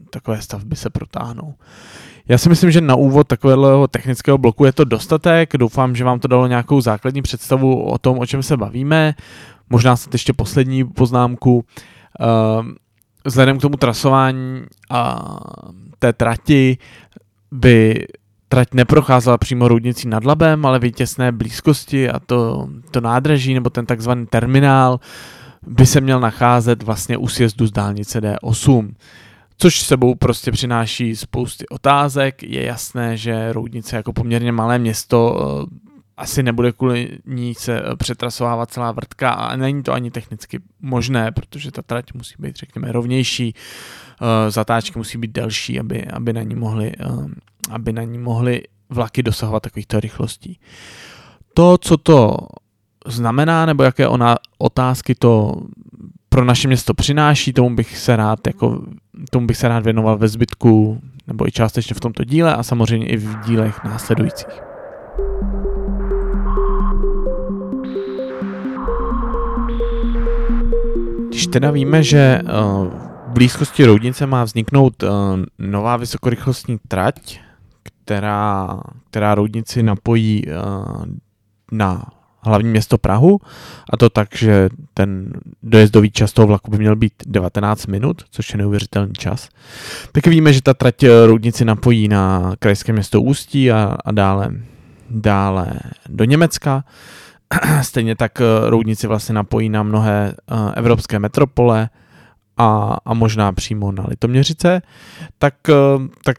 takové 0.10 0.42
stavby 0.42 0.75
se 0.75 0.89
protáhnou. 0.89 1.54
Já 2.28 2.38
si 2.38 2.50
myslím, 2.50 2.72
že 2.72 2.82
na 2.82 2.96
úvod 2.96 3.28
takového 3.28 3.88
technického 3.88 4.38
bloku 4.38 4.66
je 4.66 4.72
to 4.72 4.84
dostatek. 4.84 5.58
Doufám, 5.58 5.96
že 5.96 6.04
vám 6.04 6.20
to 6.20 6.28
dalo 6.28 6.48
nějakou 6.48 6.82
základní 6.82 7.22
představu 7.22 7.84
o 7.84 7.98
tom, 7.98 8.20
o 8.20 8.25
čem 8.25 8.44
se 8.44 8.58
bavíme. 8.58 9.13
Možná 9.70 9.96
snad 9.96 10.13
ještě 10.13 10.34
poslední 10.34 10.86
poznámku. 10.86 11.66
Ehm, 12.20 12.75
vzhledem 13.25 13.58
k 13.58 13.62
tomu 13.62 13.78
trasování 13.78 14.62
a 14.89 15.30
té 16.00 16.13
trati 16.13 16.78
by 17.51 18.08
trať 18.50 18.74
neprocházela 18.74 19.38
přímo 19.38 19.68
roudnicí 19.68 20.08
nad 20.08 20.25
Labem, 20.25 20.66
ale 20.66 20.80
v 20.80 20.92
těsné 20.92 21.32
blízkosti 21.32 22.10
a 22.10 22.20
to, 22.20 22.70
to 22.92 23.01
nádraží 23.01 23.54
nebo 23.54 23.70
ten 23.70 23.86
takzvaný 23.86 24.25
terminál 24.25 25.00
by 25.68 25.86
se 25.86 26.01
měl 26.01 26.20
nacházet 26.20 26.84
vlastně 26.84 27.18
u 27.18 27.28
sjezdu 27.28 27.68
z 27.68 27.72
dálnice 27.72 28.22
D8 28.22 28.92
což 29.62 29.82
sebou 29.82 30.16
prostě 30.16 30.51
přináší 30.51 31.16
spousty 31.16 31.68
otázek. 31.68 32.44
Je 32.44 32.66
jasné, 32.66 33.18
že 33.18 33.54
Roudnice 33.54 33.96
jako 33.96 34.13
poměrně 34.13 34.51
malé 34.51 34.80
město 34.80 35.39
eh, 35.39 35.75
asi 36.18 36.44
nebude 36.44 36.72
kvůli 36.72 37.18
ní 37.25 37.56
se 37.56 37.80
eh, 37.80 37.96
přetrasovávat 37.96 38.72
celá 38.72 38.92
vrtka 38.92 39.32
a 39.32 39.56
není 39.56 39.84
to 39.84 39.94
ani 39.94 40.12
technicky 40.12 40.60
možné, 40.82 41.32
protože 41.32 41.72
ta 41.72 41.82
trať 41.82 42.13
musí 42.13 42.36
být, 42.39 42.56
řekněme, 42.56 42.92
rovnější, 42.92 43.54
eh, 44.22 44.51
zatáčky 44.51 45.00
musí 45.00 45.18
být 45.18 45.32
delší, 45.32 45.80
aby, 45.80 46.06
aby, 46.06 46.34
na 46.34 46.44
ní 46.44 46.56
mohly, 46.56 46.92
aby 47.72 47.94
na 47.94 48.04
ní 48.04 48.18
mohly 48.18 48.62
vlaky 48.89 49.24
dosahovat 49.24 49.63
takovýchto 49.63 50.00
rychlostí. 50.00 50.60
To, 51.54 51.78
co 51.78 51.98
to 51.98 52.38
znamená, 53.08 53.66
nebo 53.66 53.84
jaké 53.84 54.08
ona 54.08 54.38
otázky 54.58 55.16
to 55.16 55.62
pro 56.39 56.46
naše 56.46 56.67
město 56.67 56.93
přináší, 56.93 57.53
tomu 57.53 57.75
bych 57.75 57.98
se 57.98 58.15
rád 58.15 58.48
jako 58.48 58.81
tomu 59.31 59.48
bych 59.48 59.58
se 59.58 59.67
rád 59.67 59.84
věnoval 59.84 60.17
ve 60.17 60.27
zbytku 60.27 61.01
nebo 61.27 61.48
i 61.48 61.51
částečně 61.51 61.93
v 61.93 62.00
tomto 62.00 62.24
díle 62.24 62.55
a 62.55 62.63
samozřejmě 62.63 63.08
i 63.08 63.17
v 63.17 63.39
dílech 63.46 63.84
následujících. 63.84 64.62
Když 71.27 71.48
teda 71.48 71.72
víme, 71.72 72.03
že 72.03 72.17
eh, 72.17 72.43
v 73.27 73.31
blízkosti 73.34 73.86
Roudnice 73.86 74.25
má 74.25 74.43
vzniknout 74.43 75.03
eh, 75.03 75.08
nová 75.60 75.98
vysokorychlostní 75.98 76.77
trať, 76.88 77.39
která, 77.84 78.79
která 79.10 79.36
Roudnici 79.36 79.84
napojí 79.84 80.43
eh, 80.48 80.51
na 81.72 82.05
hlavní 82.41 82.69
město 82.69 82.98
Prahu 82.98 83.39
a 83.93 83.98
to 83.98 84.10
tak, 84.10 84.36
že 84.36 84.69
ten 84.93 85.31
dojezdový 85.63 86.12
čas 86.12 86.34
toho 86.34 86.48
vlaku 86.48 86.72
by 86.72 86.77
měl 86.77 86.96
být 86.96 87.13
19 87.25 87.88
minut, 87.88 88.24
což 88.31 88.50
je 88.50 88.58
neuvěřitelný 88.58 89.13
čas. 89.13 89.50
Tak 90.12 90.27
víme, 90.27 90.53
že 90.53 90.62
ta 90.62 90.74
trať 90.74 91.05
Roudnici 91.25 91.65
napojí 91.65 92.08
na 92.08 92.53
krajské 92.60 92.93
město 92.93 93.22
Ústí 93.22 93.72
a, 93.72 93.98
a 94.05 94.12
dále, 94.12 94.51
dále 95.10 95.67
do 96.10 96.24
Německa. 96.24 96.84
Stejně 97.81 98.15
tak 98.15 98.41
Roudnici 98.67 99.08
vlastně 99.08 99.36
napojí 99.36 99.69
na 99.69 99.84
mnohé 99.84 100.34
uh, 100.51 100.72
evropské 100.75 101.19
metropole 101.19 101.89
a, 102.58 102.98
a 103.05 103.13
možná 103.13 103.51
přímo 103.51 103.91
na 103.91 104.05
Litoměřice. 104.08 104.81
Tak, 105.38 105.53
tak 106.24 106.38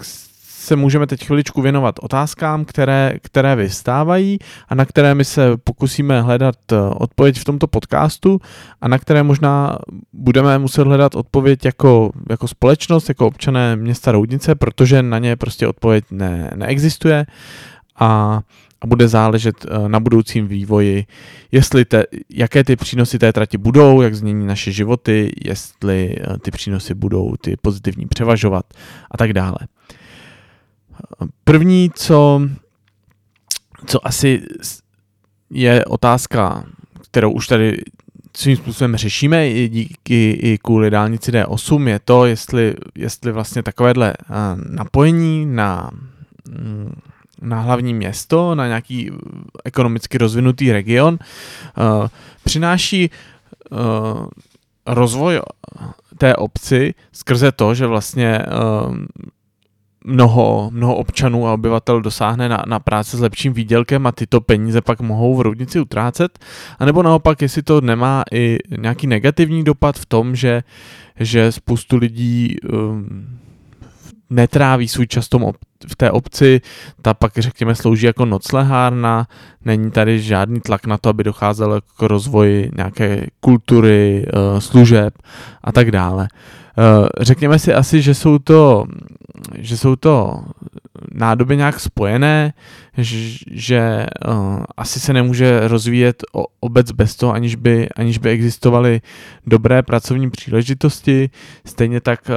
se 0.60 0.76
můžeme 0.76 1.06
teď 1.06 1.26
chviličku 1.26 1.62
věnovat 1.62 1.94
otázkám, 2.02 2.64
které, 2.64 3.12
které 3.22 3.56
vystávají 3.56 4.38
a 4.68 4.74
na 4.74 4.84
které 4.84 5.14
my 5.14 5.24
se 5.24 5.56
pokusíme 5.56 6.22
hledat 6.22 6.54
eh, 6.72 6.76
odpověď 6.80 7.38
v 7.38 7.44
tomto 7.44 7.66
podcastu 7.66 8.40
a 8.80 8.88
na 8.88 8.98
které 8.98 9.22
možná 9.22 9.78
budeme 10.12 10.58
muset 10.58 10.86
hledat 10.86 11.14
odpověď 11.14 11.64
jako, 11.64 12.10
jako 12.30 12.48
společnost, 12.48 13.08
jako 13.08 13.26
občané 13.26 13.76
města 13.76 14.12
Roudnice, 14.12 14.54
protože 14.54 15.02
na 15.02 15.18
ně 15.18 15.36
prostě 15.36 15.66
odpověď 15.66 16.04
ne, 16.10 16.50
neexistuje 16.56 17.26
a, 17.96 18.40
a 18.80 18.86
bude 18.86 19.08
záležet 19.08 19.56
eh, 19.64 19.88
na 19.88 20.00
budoucím 20.00 20.48
vývoji, 20.48 21.04
jestli 21.52 21.84
te, 21.84 22.04
jaké 22.30 22.64
ty 22.64 22.76
přínosy 22.76 23.18
té 23.18 23.32
trati 23.32 23.58
budou, 23.58 24.00
jak 24.00 24.14
změní 24.14 24.46
naše 24.46 24.72
životy, 24.72 25.32
jestli 25.44 26.16
eh, 26.20 26.38
ty 26.38 26.50
přínosy 26.50 26.94
budou 26.94 27.34
ty 27.40 27.56
pozitivní 27.62 28.06
převažovat 28.06 28.64
a 29.10 29.16
tak 29.16 29.32
dále. 29.32 29.58
První, 31.44 31.90
co, 31.94 32.42
co 33.86 34.06
asi 34.06 34.42
je 35.50 35.84
otázka, 35.84 36.64
kterou 37.02 37.32
už 37.32 37.46
tady 37.46 37.78
svým 38.36 38.56
způsobem 38.56 38.96
řešíme 38.96 39.50
i 39.50 39.68
díky 39.68 40.30
i 40.30 40.58
kvůli 40.58 40.90
dálnici 40.90 41.32
D8, 41.32 41.88
je 41.88 41.98
to, 41.98 42.26
jestli, 42.26 42.74
jestli 42.94 43.32
vlastně 43.32 43.62
takovéhle 43.62 44.14
napojení 44.70 45.46
na, 45.46 45.90
mm, 46.48 46.92
na 47.42 47.60
hlavní 47.60 47.94
město, 47.94 48.54
na 48.54 48.66
nějaký 48.66 49.10
ekonomicky 49.64 50.18
rozvinutý 50.18 50.72
region, 50.72 51.18
přináší 52.44 53.10
rozvoj 54.86 55.40
té 56.18 56.36
obci 56.36 56.94
skrze 57.12 57.52
to, 57.52 57.74
že 57.74 57.86
vlastně 57.86 58.42
mnoho, 60.04 60.70
mnoho 60.72 60.96
občanů 60.96 61.48
a 61.48 61.52
obyvatel 61.52 62.00
dosáhne 62.00 62.48
na, 62.48 62.64
na 62.66 62.78
práce 62.78 63.16
s 63.16 63.20
lepším 63.20 63.52
výdělkem 63.52 64.06
a 64.06 64.12
tyto 64.12 64.40
peníze 64.40 64.80
pak 64.80 65.00
mohou 65.00 65.36
v 65.36 65.40
roudnici 65.40 65.80
utrácet, 65.80 66.38
anebo 66.78 67.02
naopak, 67.02 67.42
jestli 67.42 67.62
to 67.62 67.80
nemá 67.80 68.22
i 68.32 68.58
nějaký 68.78 69.06
negativní 69.06 69.64
dopad 69.64 69.98
v 69.98 70.06
tom, 70.06 70.36
že, 70.36 70.62
že 71.16 71.52
spoustu 71.52 71.96
lidí 71.96 72.56
um, 72.72 73.38
netráví 74.30 74.88
svůj 74.88 75.06
čas 75.06 75.28
v 75.88 75.96
té 75.96 76.10
obci, 76.10 76.60
ta 77.02 77.14
pak 77.14 77.32
řekněme 77.38 77.74
slouží 77.74 78.06
jako 78.06 78.24
noclehárna, 78.24 79.26
není 79.64 79.90
tady 79.90 80.20
žádný 80.20 80.60
tlak 80.60 80.86
na 80.86 80.98
to, 80.98 81.08
aby 81.08 81.24
docházelo 81.24 81.80
k 81.80 82.02
rozvoji 82.02 82.70
nějaké 82.76 83.26
kultury, 83.40 84.26
eh, 84.28 84.60
služeb 84.60 85.14
a 85.64 85.72
tak 85.72 85.90
dále. 85.90 86.28
Eh, 86.78 87.08
řekněme 87.20 87.58
si 87.58 87.74
asi, 87.74 88.02
že 88.02 88.14
jsou 88.14 88.38
to, 88.38 88.86
že 89.58 89.76
jsou 89.76 89.96
to 89.96 90.44
nádoby 91.12 91.56
nějak 91.56 91.80
spojené, 91.80 92.52
že 93.50 94.06
uh, 94.28 94.62
asi 94.76 95.00
se 95.00 95.12
nemůže 95.12 95.68
rozvíjet 95.68 96.24
obec 96.60 96.92
bez 96.92 97.16
toho, 97.16 97.32
aniž 97.32 97.54
by, 97.54 97.88
aniž 97.88 98.18
by 98.18 98.30
existovaly 98.30 99.00
dobré 99.46 99.82
pracovní 99.82 100.30
příležitosti. 100.30 101.30
Stejně 101.66 102.00
tak 102.00 102.30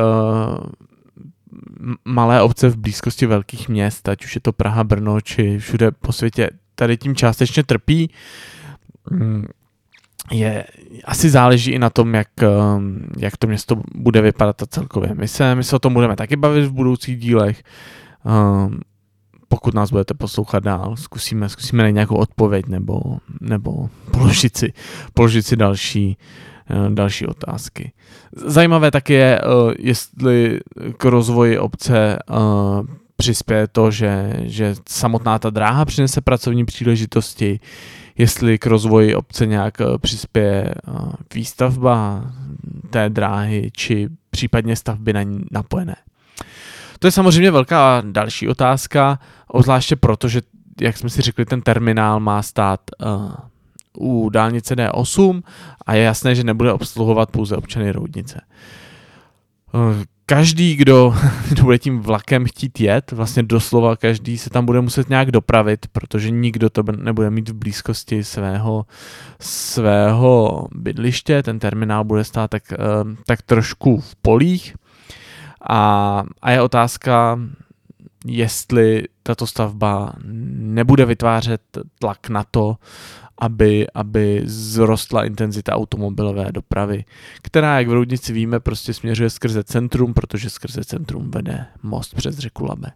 malé 2.05 2.41
obce 2.41 2.69
v 2.69 2.77
blízkosti 2.77 3.25
velkých 3.25 3.69
měst, 3.69 4.09
ať 4.09 4.25
už 4.25 4.35
je 4.35 4.41
to 4.41 4.53
Praha, 4.53 4.83
Brno, 4.83 5.21
či 5.21 5.57
všude 5.59 5.91
po 5.91 6.11
světě, 6.11 6.49
tady 6.75 6.97
tím 6.97 7.15
částečně 7.15 7.63
trpí. 7.63 8.09
Mm, 9.11 9.45
je, 10.31 10.65
asi 11.05 11.29
záleží 11.29 11.71
i 11.71 11.79
na 11.79 11.89
tom, 11.89 12.13
jak, 12.13 12.27
jak 13.17 13.37
to 13.37 13.47
město 13.47 13.81
bude 13.95 14.21
vypadat 14.21 14.61
a 14.61 14.65
celkově. 14.65 15.15
My 15.15 15.27
se, 15.27 15.55
my 15.55 15.63
se 15.63 15.75
o 15.75 15.79
tom 15.79 15.93
budeme 15.93 16.15
taky 16.15 16.35
bavit 16.35 16.65
v 16.65 16.71
budoucích 16.71 17.17
dílech. 17.17 17.63
Um, 18.23 18.79
pokud 19.47 19.73
nás 19.73 19.91
budete 19.91 20.13
poslouchat 20.13 20.63
dál, 20.63 20.95
zkusíme, 20.95 21.49
zkusíme 21.49 21.91
nějakou 21.91 22.15
odpověď 22.15 22.67
nebo, 22.67 23.01
nebo 23.41 23.89
položit, 24.11 24.57
si, 24.57 24.73
položit 25.13 25.43
si 25.43 25.55
další, 25.55 26.17
další 26.89 27.27
otázky. 27.27 27.91
Zajímavé 28.35 28.91
taky 28.91 29.13
je, 29.13 29.41
uh, 29.41 29.73
jestli 29.79 30.59
k 30.97 31.05
rozvoji 31.05 31.57
obce 31.57 32.19
uh, 32.29 32.85
přispěje 33.17 33.67
to, 33.67 33.91
že, 33.91 34.33
že 34.41 34.75
samotná 34.89 35.39
ta 35.39 35.49
dráha 35.49 35.85
přinese 35.85 36.21
pracovní 36.21 36.65
příležitosti, 36.65 37.59
jestli 38.17 38.57
k 38.57 38.65
rozvoji 38.65 39.15
obce 39.15 39.45
nějak 39.45 39.77
přispěje 40.01 40.75
výstavba 41.33 42.23
té 42.89 43.09
dráhy, 43.09 43.71
či 43.73 44.09
případně 44.29 44.75
stavby 44.75 45.13
na 45.13 45.23
ní 45.23 45.39
napojené. 45.51 45.95
To 46.99 47.07
je 47.07 47.11
samozřejmě 47.11 47.51
velká 47.51 48.03
další 48.05 48.47
otázka, 48.47 49.19
obzvláště 49.47 49.95
proto, 49.95 50.27
že, 50.27 50.41
jak 50.81 50.97
jsme 50.97 51.09
si 51.09 51.21
řekli, 51.21 51.45
ten 51.45 51.61
terminál 51.61 52.19
má 52.19 52.41
stát 52.41 52.79
u 53.97 54.29
dálnice 54.29 54.75
D8 54.75 55.43
a 55.85 55.93
je 55.93 56.03
jasné, 56.03 56.35
že 56.35 56.43
nebude 56.43 56.73
obsluhovat 56.73 57.29
pouze 57.29 57.57
občany 57.57 57.91
Roudnice. 57.91 58.41
Uh, 59.73 60.03
každý, 60.25 60.75
kdo, 60.75 61.15
kdo 61.49 61.63
bude 61.63 61.79
tím 61.79 61.99
vlakem 61.99 62.45
chtít 62.45 62.79
jet, 62.79 63.11
vlastně 63.11 63.43
doslova 63.43 63.95
každý 63.95 64.37
se 64.37 64.49
tam 64.49 64.65
bude 64.65 64.81
muset 64.81 65.09
nějak 65.09 65.31
dopravit, 65.31 65.87
protože 65.91 66.29
nikdo 66.29 66.69
to 66.69 66.83
nebude 66.97 67.29
mít 67.29 67.49
v 67.49 67.53
blízkosti 67.53 68.23
svého, 68.23 68.85
svého 69.39 70.67
bydliště, 70.75 71.43
ten 71.43 71.59
terminál 71.59 72.03
bude 72.03 72.23
stát 72.23 72.51
tak, 72.51 72.63
uh, 72.71 73.13
tak 73.25 73.41
trošku 73.41 73.99
v 73.99 74.15
polích 74.15 74.75
a, 75.69 76.23
a 76.41 76.51
je 76.51 76.61
otázka, 76.61 77.39
jestli 78.25 79.03
tato 79.23 79.47
stavba 79.47 80.13
nebude 80.53 81.05
vytvářet 81.05 81.61
tlak 81.99 82.29
na 82.29 82.43
to, 82.51 82.75
aby, 83.37 83.87
aby 83.93 84.41
zrostla 84.45 85.25
intenzita 85.25 85.73
automobilové 85.75 86.51
dopravy, 86.51 87.05
která, 87.41 87.79
jak 87.79 87.87
v 87.87 87.93
Roudnici 87.93 88.33
víme, 88.33 88.59
prostě 88.59 88.93
směřuje 88.93 89.29
skrze 89.29 89.63
centrum, 89.63 90.13
protože 90.13 90.49
skrze 90.49 90.83
centrum 90.83 91.31
vede 91.31 91.65
most 91.83 92.15
přes 92.15 92.37
řeku 92.37 92.65
Labe. 92.65 92.91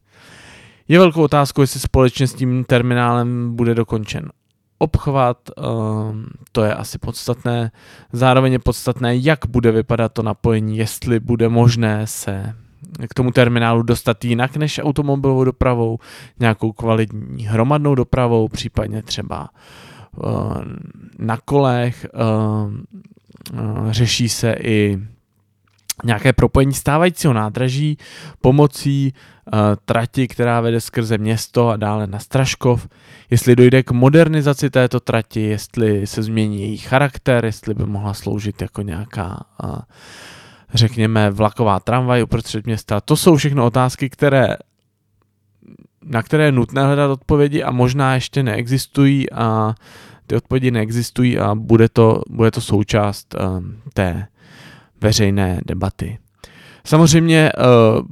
Je 0.88 1.00
velkou 1.00 1.24
otázkou, 1.24 1.62
jestli 1.62 1.80
společně 1.80 2.28
s 2.28 2.34
tím 2.34 2.64
terminálem 2.64 3.56
bude 3.56 3.76
dokončen 3.76 4.30
obchvat, 4.78 5.38
ehm, 5.58 6.26
to 6.52 6.64
je 6.64 6.74
asi 6.74 6.98
podstatné. 6.98 7.72
Zároveň 8.12 8.54
je 8.54 8.60
podstatné, 8.60 9.18
jak 9.18 9.40
bude 9.48 9.72
vypadat 9.72 10.14
to 10.14 10.24
napojení, 10.24 10.78
jestli 10.78 11.20
bude 11.20 11.50
možné 11.50 12.08
se 12.08 12.56
k 13.10 13.14
tomu 13.14 13.32
terminálu 13.32 13.84
dostat 13.84 14.26
jinak 14.26 14.58
než 14.58 14.80
automobilovou 14.84 15.44
dopravou, 15.44 16.00
nějakou 16.40 16.72
kvalitní 16.72 17.48
hromadnou 17.48 17.96
dopravou, 17.96 18.48
případně 18.48 19.04
třeba 19.04 19.42
uh, 19.42 19.48
na 21.20 21.38
kolech. 21.46 22.08
Uh, 22.14 22.74
uh, 23.60 23.92
řeší 23.92 24.30
se 24.30 24.56
i 24.64 25.00
nějaké 26.04 26.34
propojení 26.34 26.74
stávajícího 26.74 27.34
nádraží 27.34 27.98
pomocí 28.42 29.14
uh, 29.14 29.60
trati, 29.86 30.28
která 30.28 30.62
vede 30.62 30.82
skrze 30.82 31.18
město 31.18 31.70
a 31.70 31.78
dále 31.78 32.08
na 32.08 32.20
Straškov. 32.20 32.88
Jestli 33.30 33.56
dojde 33.56 33.84
k 33.84 33.92
modernizaci 33.92 34.70
této 34.70 35.00
trati, 35.00 35.42
jestli 35.42 36.08
se 36.08 36.24
změní 36.24 36.62
její 36.62 36.78
charakter, 36.78 37.46
jestli 37.46 37.74
by 37.74 37.86
mohla 37.86 38.14
sloužit 38.14 38.62
jako 38.62 38.82
nějaká 38.82 39.46
uh, 39.64 39.80
řekněme, 40.74 41.32
vlaková 41.32 41.80
tramvaj 41.80 42.24
uprostřed 42.24 42.66
města. 42.66 43.02
To 43.02 43.16
jsou 43.16 43.36
všechno 43.36 43.66
otázky, 43.66 44.10
které, 44.10 44.58
na 46.08 46.24
které 46.24 46.44
je 46.46 46.52
nutné 46.52 46.86
hledat 46.86 47.12
odpovědi 47.12 47.64
a 47.64 47.72
možná 47.72 48.14
ještě 48.14 48.44
neexistují 48.44 49.32
a 49.32 49.76
ty 50.28 50.36
odpovědi 50.36 50.72
neexistují 50.72 51.40
a 51.40 51.56
bude 51.56 51.90
to, 51.90 52.22
bude 52.30 52.52
to 52.52 52.62
součást 52.62 53.36
um, 53.36 53.76
té 53.94 54.28
veřejné 55.02 55.62
debaty. 55.66 56.18
Samozřejmě 56.86 57.52
uh, 57.58 58.06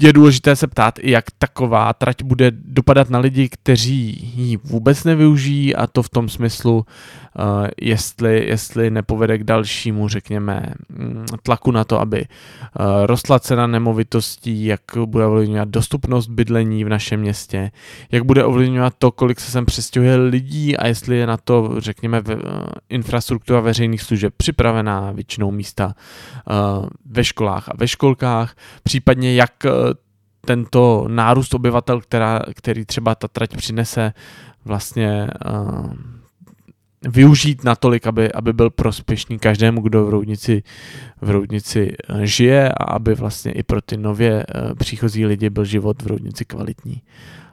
je 0.00 0.12
důležité 0.12 0.56
se 0.56 0.66
ptát, 0.66 0.98
jak 1.02 1.24
taková 1.38 1.92
trať 1.92 2.22
bude 2.22 2.50
dopadat 2.50 3.10
na 3.10 3.18
lidi, 3.18 3.48
kteří 3.48 4.32
ji 4.36 4.56
vůbec 4.56 5.04
nevyužijí 5.04 5.74
a 5.74 5.86
to 5.86 6.02
v 6.02 6.08
tom 6.08 6.28
smyslu, 6.28 6.76
uh, 6.76 7.66
jestli, 7.80 8.46
jestli 8.48 8.90
nepovede 8.90 9.38
k 9.38 9.44
dalšímu, 9.44 10.08
řekněme, 10.08 10.74
mm, 10.88 11.26
tlaku 11.42 11.70
na 11.70 11.84
to, 11.84 12.00
aby 12.00 12.20
uh, 12.20 12.86
rostla 13.06 13.38
cena 13.38 13.66
nemovitostí, 13.66 14.64
jak 14.64 14.80
bude 15.04 15.26
ovlivňovat 15.26 15.68
dostupnost 15.68 16.26
bydlení 16.26 16.84
v 16.84 16.88
našem 16.88 17.20
městě, 17.20 17.70
jak 18.12 18.24
bude 18.24 18.44
ovlivňovat 18.44 18.94
to, 18.98 19.12
kolik 19.12 19.40
se 19.40 19.50
sem 19.50 19.66
přestěhuje 19.66 20.16
lidí 20.16 20.76
a 20.76 20.86
jestli 20.86 21.16
je 21.16 21.26
na 21.26 21.36
to, 21.36 21.74
řekněme, 21.78 22.20
uh, 22.20 22.34
infrastruktura 22.88 23.60
veřejných 23.60 24.02
služeb 24.02 24.34
připravená, 24.36 25.12
většinou 25.12 25.50
místa 25.50 25.94
ve 27.06 27.24
školách 27.24 27.68
a 27.68 27.72
ve 27.76 27.88
školkách, 27.88 28.56
případně 28.82 29.34
jak 29.34 29.52
tento 30.46 31.04
nárůst 31.08 31.54
obyvatel, 31.54 32.00
která, 32.00 32.40
který 32.54 32.84
třeba 32.84 33.14
ta 33.14 33.28
trať 33.28 33.56
přinese, 33.56 34.12
vlastně 34.64 35.28
uh, 35.46 35.92
využít 37.08 37.64
natolik, 37.64 38.06
aby, 38.06 38.32
aby 38.32 38.52
byl 38.52 38.70
prospěšný 38.70 39.38
každému, 39.38 39.80
kdo 39.80 40.06
v 40.06 40.10
Roudnici, 40.10 40.62
v 41.20 41.30
Roudnici 41.30 41.96
eh, 42.08 42.26
žije 42.26 42.68
a 42.68 42.84
aby 42.84 43.14
vlastně 43.14 43.52
i 43.52 43.62
pro 43.62 43.80
ty 43.80 43.96
nově 43.96 44.46
uh, 44.46 44.74
příchozí 44.74 45.26
lidi 45.26 45.50
byl 45.50 45.64
život 45.64 46.02
v 46.02 46.06
Roudnici 46.06 46.44
kvalitní. 46.44 47.02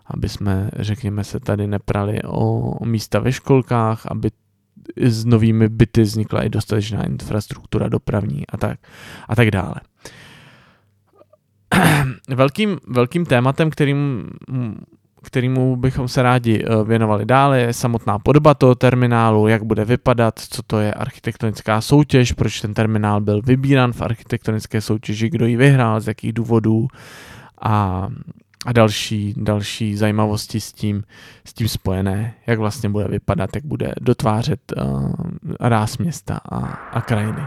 Aby 0.06 0.30
jsme, 0.30 0.70
řekněme, 0.76 1.24
se 1.24 1.40
tady 1.40 1.68
neprali 1.68 2.22
o, 2.24 2.72
o 2.72 2.86
místa 2.86 3.20
ve 3.20 3.32
školkách, 3.32 4.06
aby 4.06 4.30
s 4.98 5.26
novými 5.26 5.70
byty 5.70 6.02
vznikla 6.02 6.44
i 6.44 6.50
dostatečná 6.50 7.04
infrastruktura 7.06 7.88
dopravní 7.88 8.48
a 8.48 8.58
tak, 8.58 8.80
a 9.28 9.36
tak 9.36 9.52
dále. 9.52 9.76
velkým, 12.28 12.80
velkým 12.88 13.26
tématem, 13.26 13.70
kterým, 13.70 14.30
kterýmu 15.24 15.76
bychom 15.76 16.08
se 16.08 16.22
rádi 16.22 16.64
eh, 16.64 16.84
věnovali 16.84 17.26
dále, 17.26 17.60
je 17.60 17.74
samotná 17.74 18.20
podoba 18.20 18.54
toho 18.54 18.76
terminálu, 18.76 19.48
jak 19.48 19.64
bude 19.64 19.86
vypadat, 19.86 20.40
co 20.40 20.64
to 20.64 20.80
je 20.80 20.94
architektonická 20.94 21.82
soutěž, 21.82 22.32
proč 22.32 22.62
ten 22.62 22.74
terminál 22.74 23.22
byl 23.22 23.42
vybírán 23.42 23.94
v 23.94 24.02
architektonické 24.02 24.82
soutěži, 24.82 25.30
kdo 25.30 25.46
ji 25.46 25.56
vyhrál, 25.56 26.02
z 26.02 26.08
jakých 26.08 26.34
důvodů 26.34 26.88
a, 27.62 28.08
a 28.66 28.72
další, 28.72 29.34
další 29.38 29.96
zajímavosti 29.96 30.60
s 30.62 30.74
tím, 30.74 31.04
s 31.46 31.54
tím 31.54 31.68
spojené, 31.68 32.34
jak 32.48 32.60
vlastně 32.60 32.90
bude 32.90 33.08
vypadat, 33.08 33.50
jak 33.56 33.66
bude 33.66 33.94
dotvářet 34.02 34.60
uh, 34.78 35.12
ráz 35.60 35.98
města 35.98 36.40
a, 36.52 36.60
a 36.92 37.02
krajiny. 37.02 37.42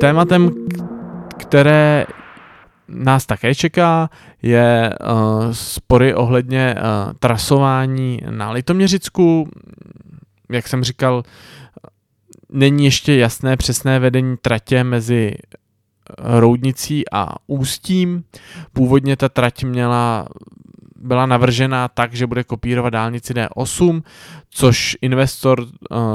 Tématem, 0.00 0.50
které 1.38 2.06
nás 2.88 3.26
také 3.26 3.54
čeká, 3.54 4.10
je 4.42 4.94
uh, 5.00 5.52
spory 5.52 6.14
ohledně 6.14 6.74
uh, 6.74 7.12
trasování 7.18 8.20
na 8.30 8.50
Litoměřicku. 8.50 9.48
Jak 10.50 10.68
jsem 10.68 10.84
říkal, 10.84 11.22
není 12.52 12.84
ještě 12.84 13.16
jasné 13.16 13.56
přesné 13.56 13.98
vedení 13.98 14.36
tratě 14.36 14.84
mezi 14.84 15.34
Roudnicí 16.18 17.04
a 17.12 17.28
Ústím. 17.46 18.24
Původně 18.72 19.16
ta 19.16 19.28
trať 19.28 19.64
měla 19.64 20.26
byla 20.96 21.26
navržena 21.26 21.88
tak, 21.88 22.14
že 22.14 22.26
bude 22.26 22.44
kopírovat 22.44 22.92
dálnici 22.92 23.34
D8, 23.34 24.02
což 24.50 24.96
investor 25.00 25.66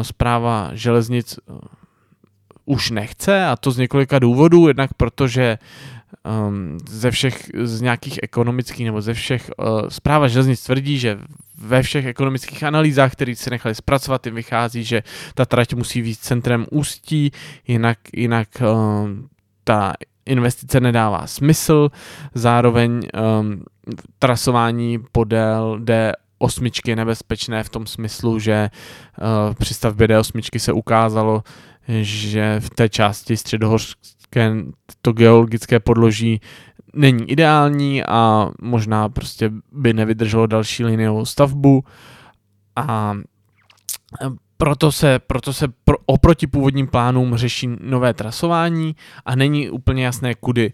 zpráva 0.02 0.70
železnic 0.74 1.40
už 2.66 2.92
nechce 2.92 3.46
a 3.46 3.56
to 3.56 3.72
z 3.72 3.78
několika 3.78 4.20
důvodů, 4.20 4.68
jednak 4.68 4.94
protože 4.94 5.58
um, 6.48 6.78
ze 6.90 7.12
všech, 7.12 7.52
z 7.64 7.82
nějakých 7.82 8.20
ekonomických 8.24 8.86
nebo 8.86 9.02
ze 9.02 9.14
všech, 9.14 9.52
uh, 9.58 9.88
zpráva 9.90 10.28
železnic 10.28 10.64
tvrdí, 10.64 11.00
že 11.00 11.20
ve 11.58 11.84
všech 11.84 12.06
ekonomických 12.06 12.64
analýzách, 12.64 13.12
které 13.12 13.36
se 13.36 13.50
nechali 13.50 13.76
zpracovat, 13.76 14.26
jim 14.26 14.36
vychází, 14.36 14.84
že 14.84 15.04
ta 15.36 15.46
trať 15.46 15.74
musí 15.74 16.02
být 16.02 16.20
centrem 16.20 16.66
ústí, 16.72 17.32
jinak, 17.68 17.98
jinak 18.14 18.48
um, 18.62 19.30
ta 19.64 19.94
investice 20.26 20.80
nedává 20.80 21.28
smysl, 21.28 21.90
zároveň 22.34 22.92
um, 22.92 23.64
trasování 24.20 25.00
podél 25.12 25.80
D8 25.80 26.72
je 26.88 26.96
nebezpečné 26.96 27.64
v 27.64 27.70
tom 27.70 27.88
smyslu, 27.88 28.40
že 28.40 28.70
uh, 28.70 29.54
při 29.54 29.74
stavbě 29.74 30.08
D8 30.08 30.60
se 30.60 30.74
ukázalo, 30.74 31.44
že 31.88 32.60
v 32.60 32.70
té 32.70 32.90
části 32.90 33.38
středohorské 33.38 34.54
to 35.02 35.14
geologické 35.14 35.80
podloží 35.80 36.42
není 36.94 37.32
ideální 37.32 38.04
a 38.04 38.50
možná 38.62 39.10
prostě 39.10 39.52
by 39.72 39.94
nevydrželo 39.94 40.48
další 40.48 40.84
liniovou 40.86 41.26
stavbu 41.26 41.84
a 42.76 43.16
proto 44.58 44.92
se, 44.92 45.20
proto 45.20 45.54
se 45.54 45.68
pro, 45.84 45.98
oproti 46.06 46.48
původním 46.48 46.88
plánům 46.88 47.36
řeší 47.36 47.70
nové 47.82 48.14
trasování 48.14 48.96
a 49.26 49.36
není 49.36 49.70
úplně 49.70 50.06
jasné 50.06 50.36
kudy. 50.36 50.74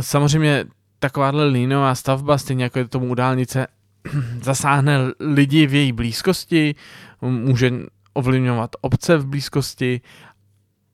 Samozřejmě 0.00 0.64
takováhle 0.98 1.44
liniová 1.44 1.94
stavba, 1.94 2.38
stejně 2.38 2.64
jako 2.64 2.78
je 2.78 2.88
tomu 2.88 3.08
u 3.08 3.14
dálnice, 3.14 3.66
zasáhne 4.42 4.98
lidi 5.20 5.66
v 5.66 5.74
její 5.74 5.92
blízkosti, 5.92 6.74
může 7.20 7.72
ovlivňovat 8.12 8.70
obce 8.80 9.18
v 9.18 9.26
blízkosti 9.26 10.00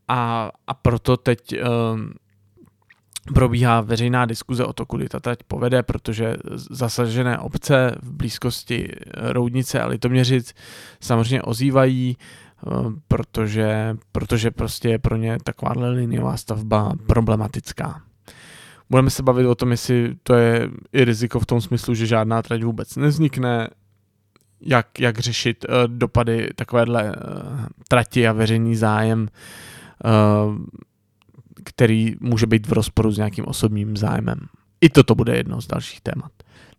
a, 0.08 0.50
a 0.66 0.74
proto 0.74 1.16
teď 1.16 1.40
um, 1.54 2.12
probíhá 3.34 3.80
veřejná 3.80 4.26
diskuze 4.26 4.64
o 4.64 4.72
to, 4.72 4.86
kudy 4.86 5.08
ta 5.08 5.20
trať 5.20 5.38
povede, 5.48 5.82
protože 5.82 6.36
zasažené 6.70 7.38
obce 7.38 7.94
v 8.02 8.12
blízkosti 8.12 8.88
Roudnice 9.14 9.80
a 9.80 9.86
Litoměřic 9.86 10.54
samozřejmě 11.00 11.42
ozývají, 11.42 12.16
ehm, 12.66 13.00
protože, 13.08 13.96
protože 14.12 14.50
prostě 14.50 14.88
je 14.88 14.98
pro 14.98 15.16
ně 15.16 15.38
takováhle 15.44 15.90
liniová 15.90 16.36
stavba 16.36 16.92
problematická. 17.06 18.02
Budeme 18.90 19.10
se 19.10 19.22
bavit 19.22 19.46
o 19.46 19.54
tom, 19.54 19.70
jestli 19.70 20.14
to 20.22 20.34
je 20.34 20.70
i 20.92 21.04
riziko 21.04 21.40
v 21.40 21.46
tom 21.46 21.60
smyslu, 21.60 21.94
že 21.94 22.06
žádná 22.06 22.42
trať 22.42 22.62
vůbec 22.62 22.96
nevznikne, 22.96 23.68
jak, 24.60 25.00
jak 25.00 25.18
řešit 25.18 25.66
uh, 25.68 25.74
dopady 25.86 26.48
takovéhle 26.54 27.04
uh, 27.04 27.12
trati 27.88 28.28
a 28.28 28.32
veřejný 28.32 28.76
zájem 28.76 29.28
Eh, 29.28 29.73
který 31.64 32.14
může 32.20 32.46
být 32.46 32.66
v 32.66 32.72
rozporu 32.72 33.10
s 33.10 33.16
nějakým 33.16 33.44
osobním 33.48 33.96
zájmem. 33.96 34.38
I 34.80 34.88
toto 34.88 35.14
bude 35.14 35.36
jedno 35.36 35.60
z 35.60 35.66
dalších 35.66 36.00
témat. 36.00 36.32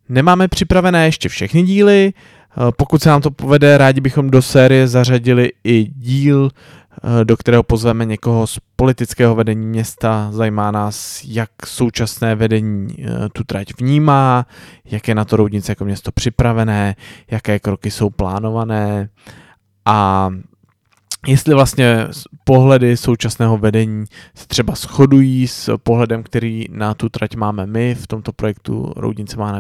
Nemáme 0.10 0.48
připravené 0.48 1.06
ještě 1.06 1.30
všechny 1.30 1.64
díly, 1.64 2.14
eh, 2.14 2.72
pokud 2.78 3.02
se 3.02 3.10
nám 3.10 3.22
to 3.22 3.32
povede, 3.32 3.78
rádi 3.78 4.02
bychom 4.02 4.30
do 4.30 4.42
série 4.42 4.88
zařadili 4.88 5.52
i 5.64 5.84
díl, 5.84 6.50
eh, 6.52 7.26
do 7.26 7.38
kterého 7.38 7.64
pozveme 7.64 8.06
někoho 8.06 8.48
z 8.48 8.60
politického 8.76 9.36
vedení 9.36 9.66
města. 9.66 10.30
Zajímá 10.32 10.72
nás, 10.72 11.22
jak 11.28 11.50
současné 11.66 12.36
vedení 12.36 12.96
tu 13.34 13.44
trať 13.44 13.68
vnímá, 13.80 14.46
jak 14.86 15.08
je 15.08 15.16
na 15.16 15.26
to 15.26 15.36
Roudnice 15.36 15.72
jako 15.72 15.86
město 15.86 16.12
připravené, 16.12 16.96
jaké 17.32 17.60
kroky 17.60 17.92
jsou 17.92 18.10
plánované 18.10 19.10
a 19.86 20.30
jestli 21.28 21.54
vlastně 21.54 22.08
pohledy 22.44 22.98
současného 22.98 23.58
vedení 23.58 24.06
se 24.36 24.48
třeba 24.48 24.76
shodují 24.76 25.48
s 25.48 25.78
pohledem, 25.78 26.24
který 26.24 26.66
na 26.72 26.94
tu 26.94 27.10
trať 27.10 27.36
máme 27.36 27.66
my 27.66 27.96
v 27.96 28.08
tomto 28.08 28.34
projektu 28.34 28.94
roudnice 28.96 29.38
má 29.38 29.52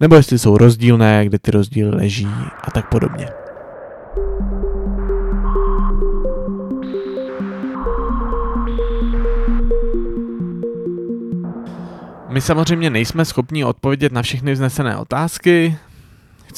nebo 0.00 0.14
jestli 0.14 0.38
jsou 0.38 0.58
rozdílné, 0.58 1.26
kde 1.26 1.38
ty 1.38 1.50
rozdíly 1.50 1.90
leží 1.90 2.28
a 2.62 2.70
tak 2.70 2.88
podobně. 2.88 3.28
My 12.28 12.40
samozřejmě 12.40 12.90
nejsme 12.90 13.24
schopni 13.24 13.64
odpovědět 13.64 14.12
na 14.12 14.22
všechny 14.22 14.52
vznesené 14.52 14.96
otázky, 14.96 15.76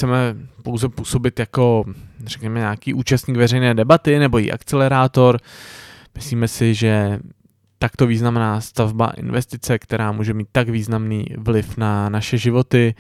chceme 0.01 0.37
pouze 0.63 0.89
působit 0.89 1.39
jako, 1.39 1.85
řekněme, 2.25 2.61
nějaký 2.61 2.95
účastník 2.95 3.37
veřejné 3.37 3.75
debaty 3.75 4.19
nebo 4.19 4.39
i 4.39 4.53
akcelerátor. 4.53 5.39
Myslíme 6.15 6.49
si, 6.49 6.75
že 6.75 7.19
takto 7.79 8.07
významná 8.07 8.61
stavba 8.61 9.11
investice, 9.17 9.79
která 9.79 10.13
může 10.13 10.35
mít 10.35 10.49
tak 10.53 10.69
významný 10.69 11.27
vliv 11.39 11.77
na 11.77 12.09
naše 12.09 12.39
životy, 12.39 12.95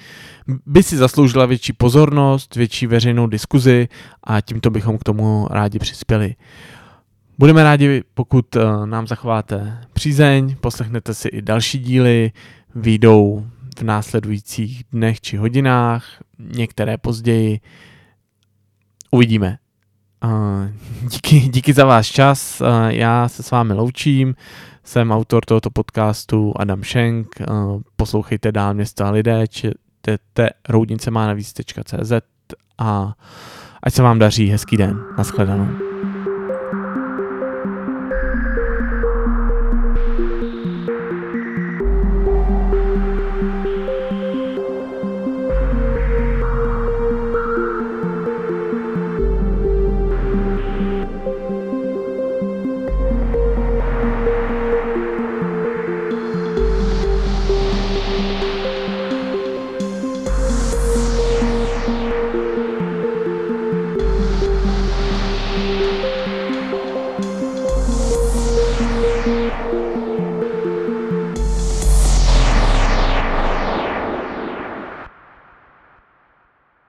by 0.66 0.82
si 0.82 0.96
zasloužila 0.96 1.46
větší 1.46 1.72
pozornost, 1.72 2.56
větší 2.56 2.86
veřejnou 2.86 3.26
diskuzi 3.26 3.88
a 4.24 4.40
tímto 4.40 4.70
bychom 4.70 4.98
k 4.98 5.04
tomu 5.04 5.46
rádi 5.50 5.78
přispěli. 5.78 6.34
Budeme 7.38 7.62
rádi, 7.62 8.02
pokud 8.14 8.56
eh, 8.56 8.60
nám 8.84 9.06
zachováte 9.06 9.78
přízeň, 9.92 10.56
poslechnete 10.60 11.14
si 11.14 11.28
i 11.28 11.42
další 11.42 11.78
díly, 11.78 12.32
výjdou 12.74 13.46
v 13.78 13.82
následujících 13.82 14.84
dnech 14.92 15.20
či 15.20 15.36
hodinách, 15.36 16.04
některé 16.38 16.98
později. 16.98 17.60
Uvidíme. 19.10 19.58
Díky, 21.02 21.40
díky 21.40 21.72
za 21.72 21.84
váš 21.84 22.10
čas, 22.10 22.62
já 22.88 23.28
se 23.28 23.42
s 23.42 23.50
vámi 23.50 23.72
loučím, 23.72 24.34
jsem 24.84 25.12
autor 25.12 25.44
tohoto 25.44 25.70
podcastu 25.70 26.52
Adam 26.56 26.84
Schenk, 26.84 27.26
poslouchejte 27.96 28.52
dál 28.52 28.74
města 28.74 29.08
a 29.08 29.10
lidé, 29.10 29.44
čtete 29.48 30.50
roudnice 30.68 31.10
má 31.10 31.26
navíc.cz 31.26 32.12
a 32.78 33.14
ať 33.82 33.94
se 33.94 34.02
vám 34.02 34.18
daří, 34.18 34.48
hezký 34.48 34.76
den, 34.76 35.00
nashledanou. 35.18 35.89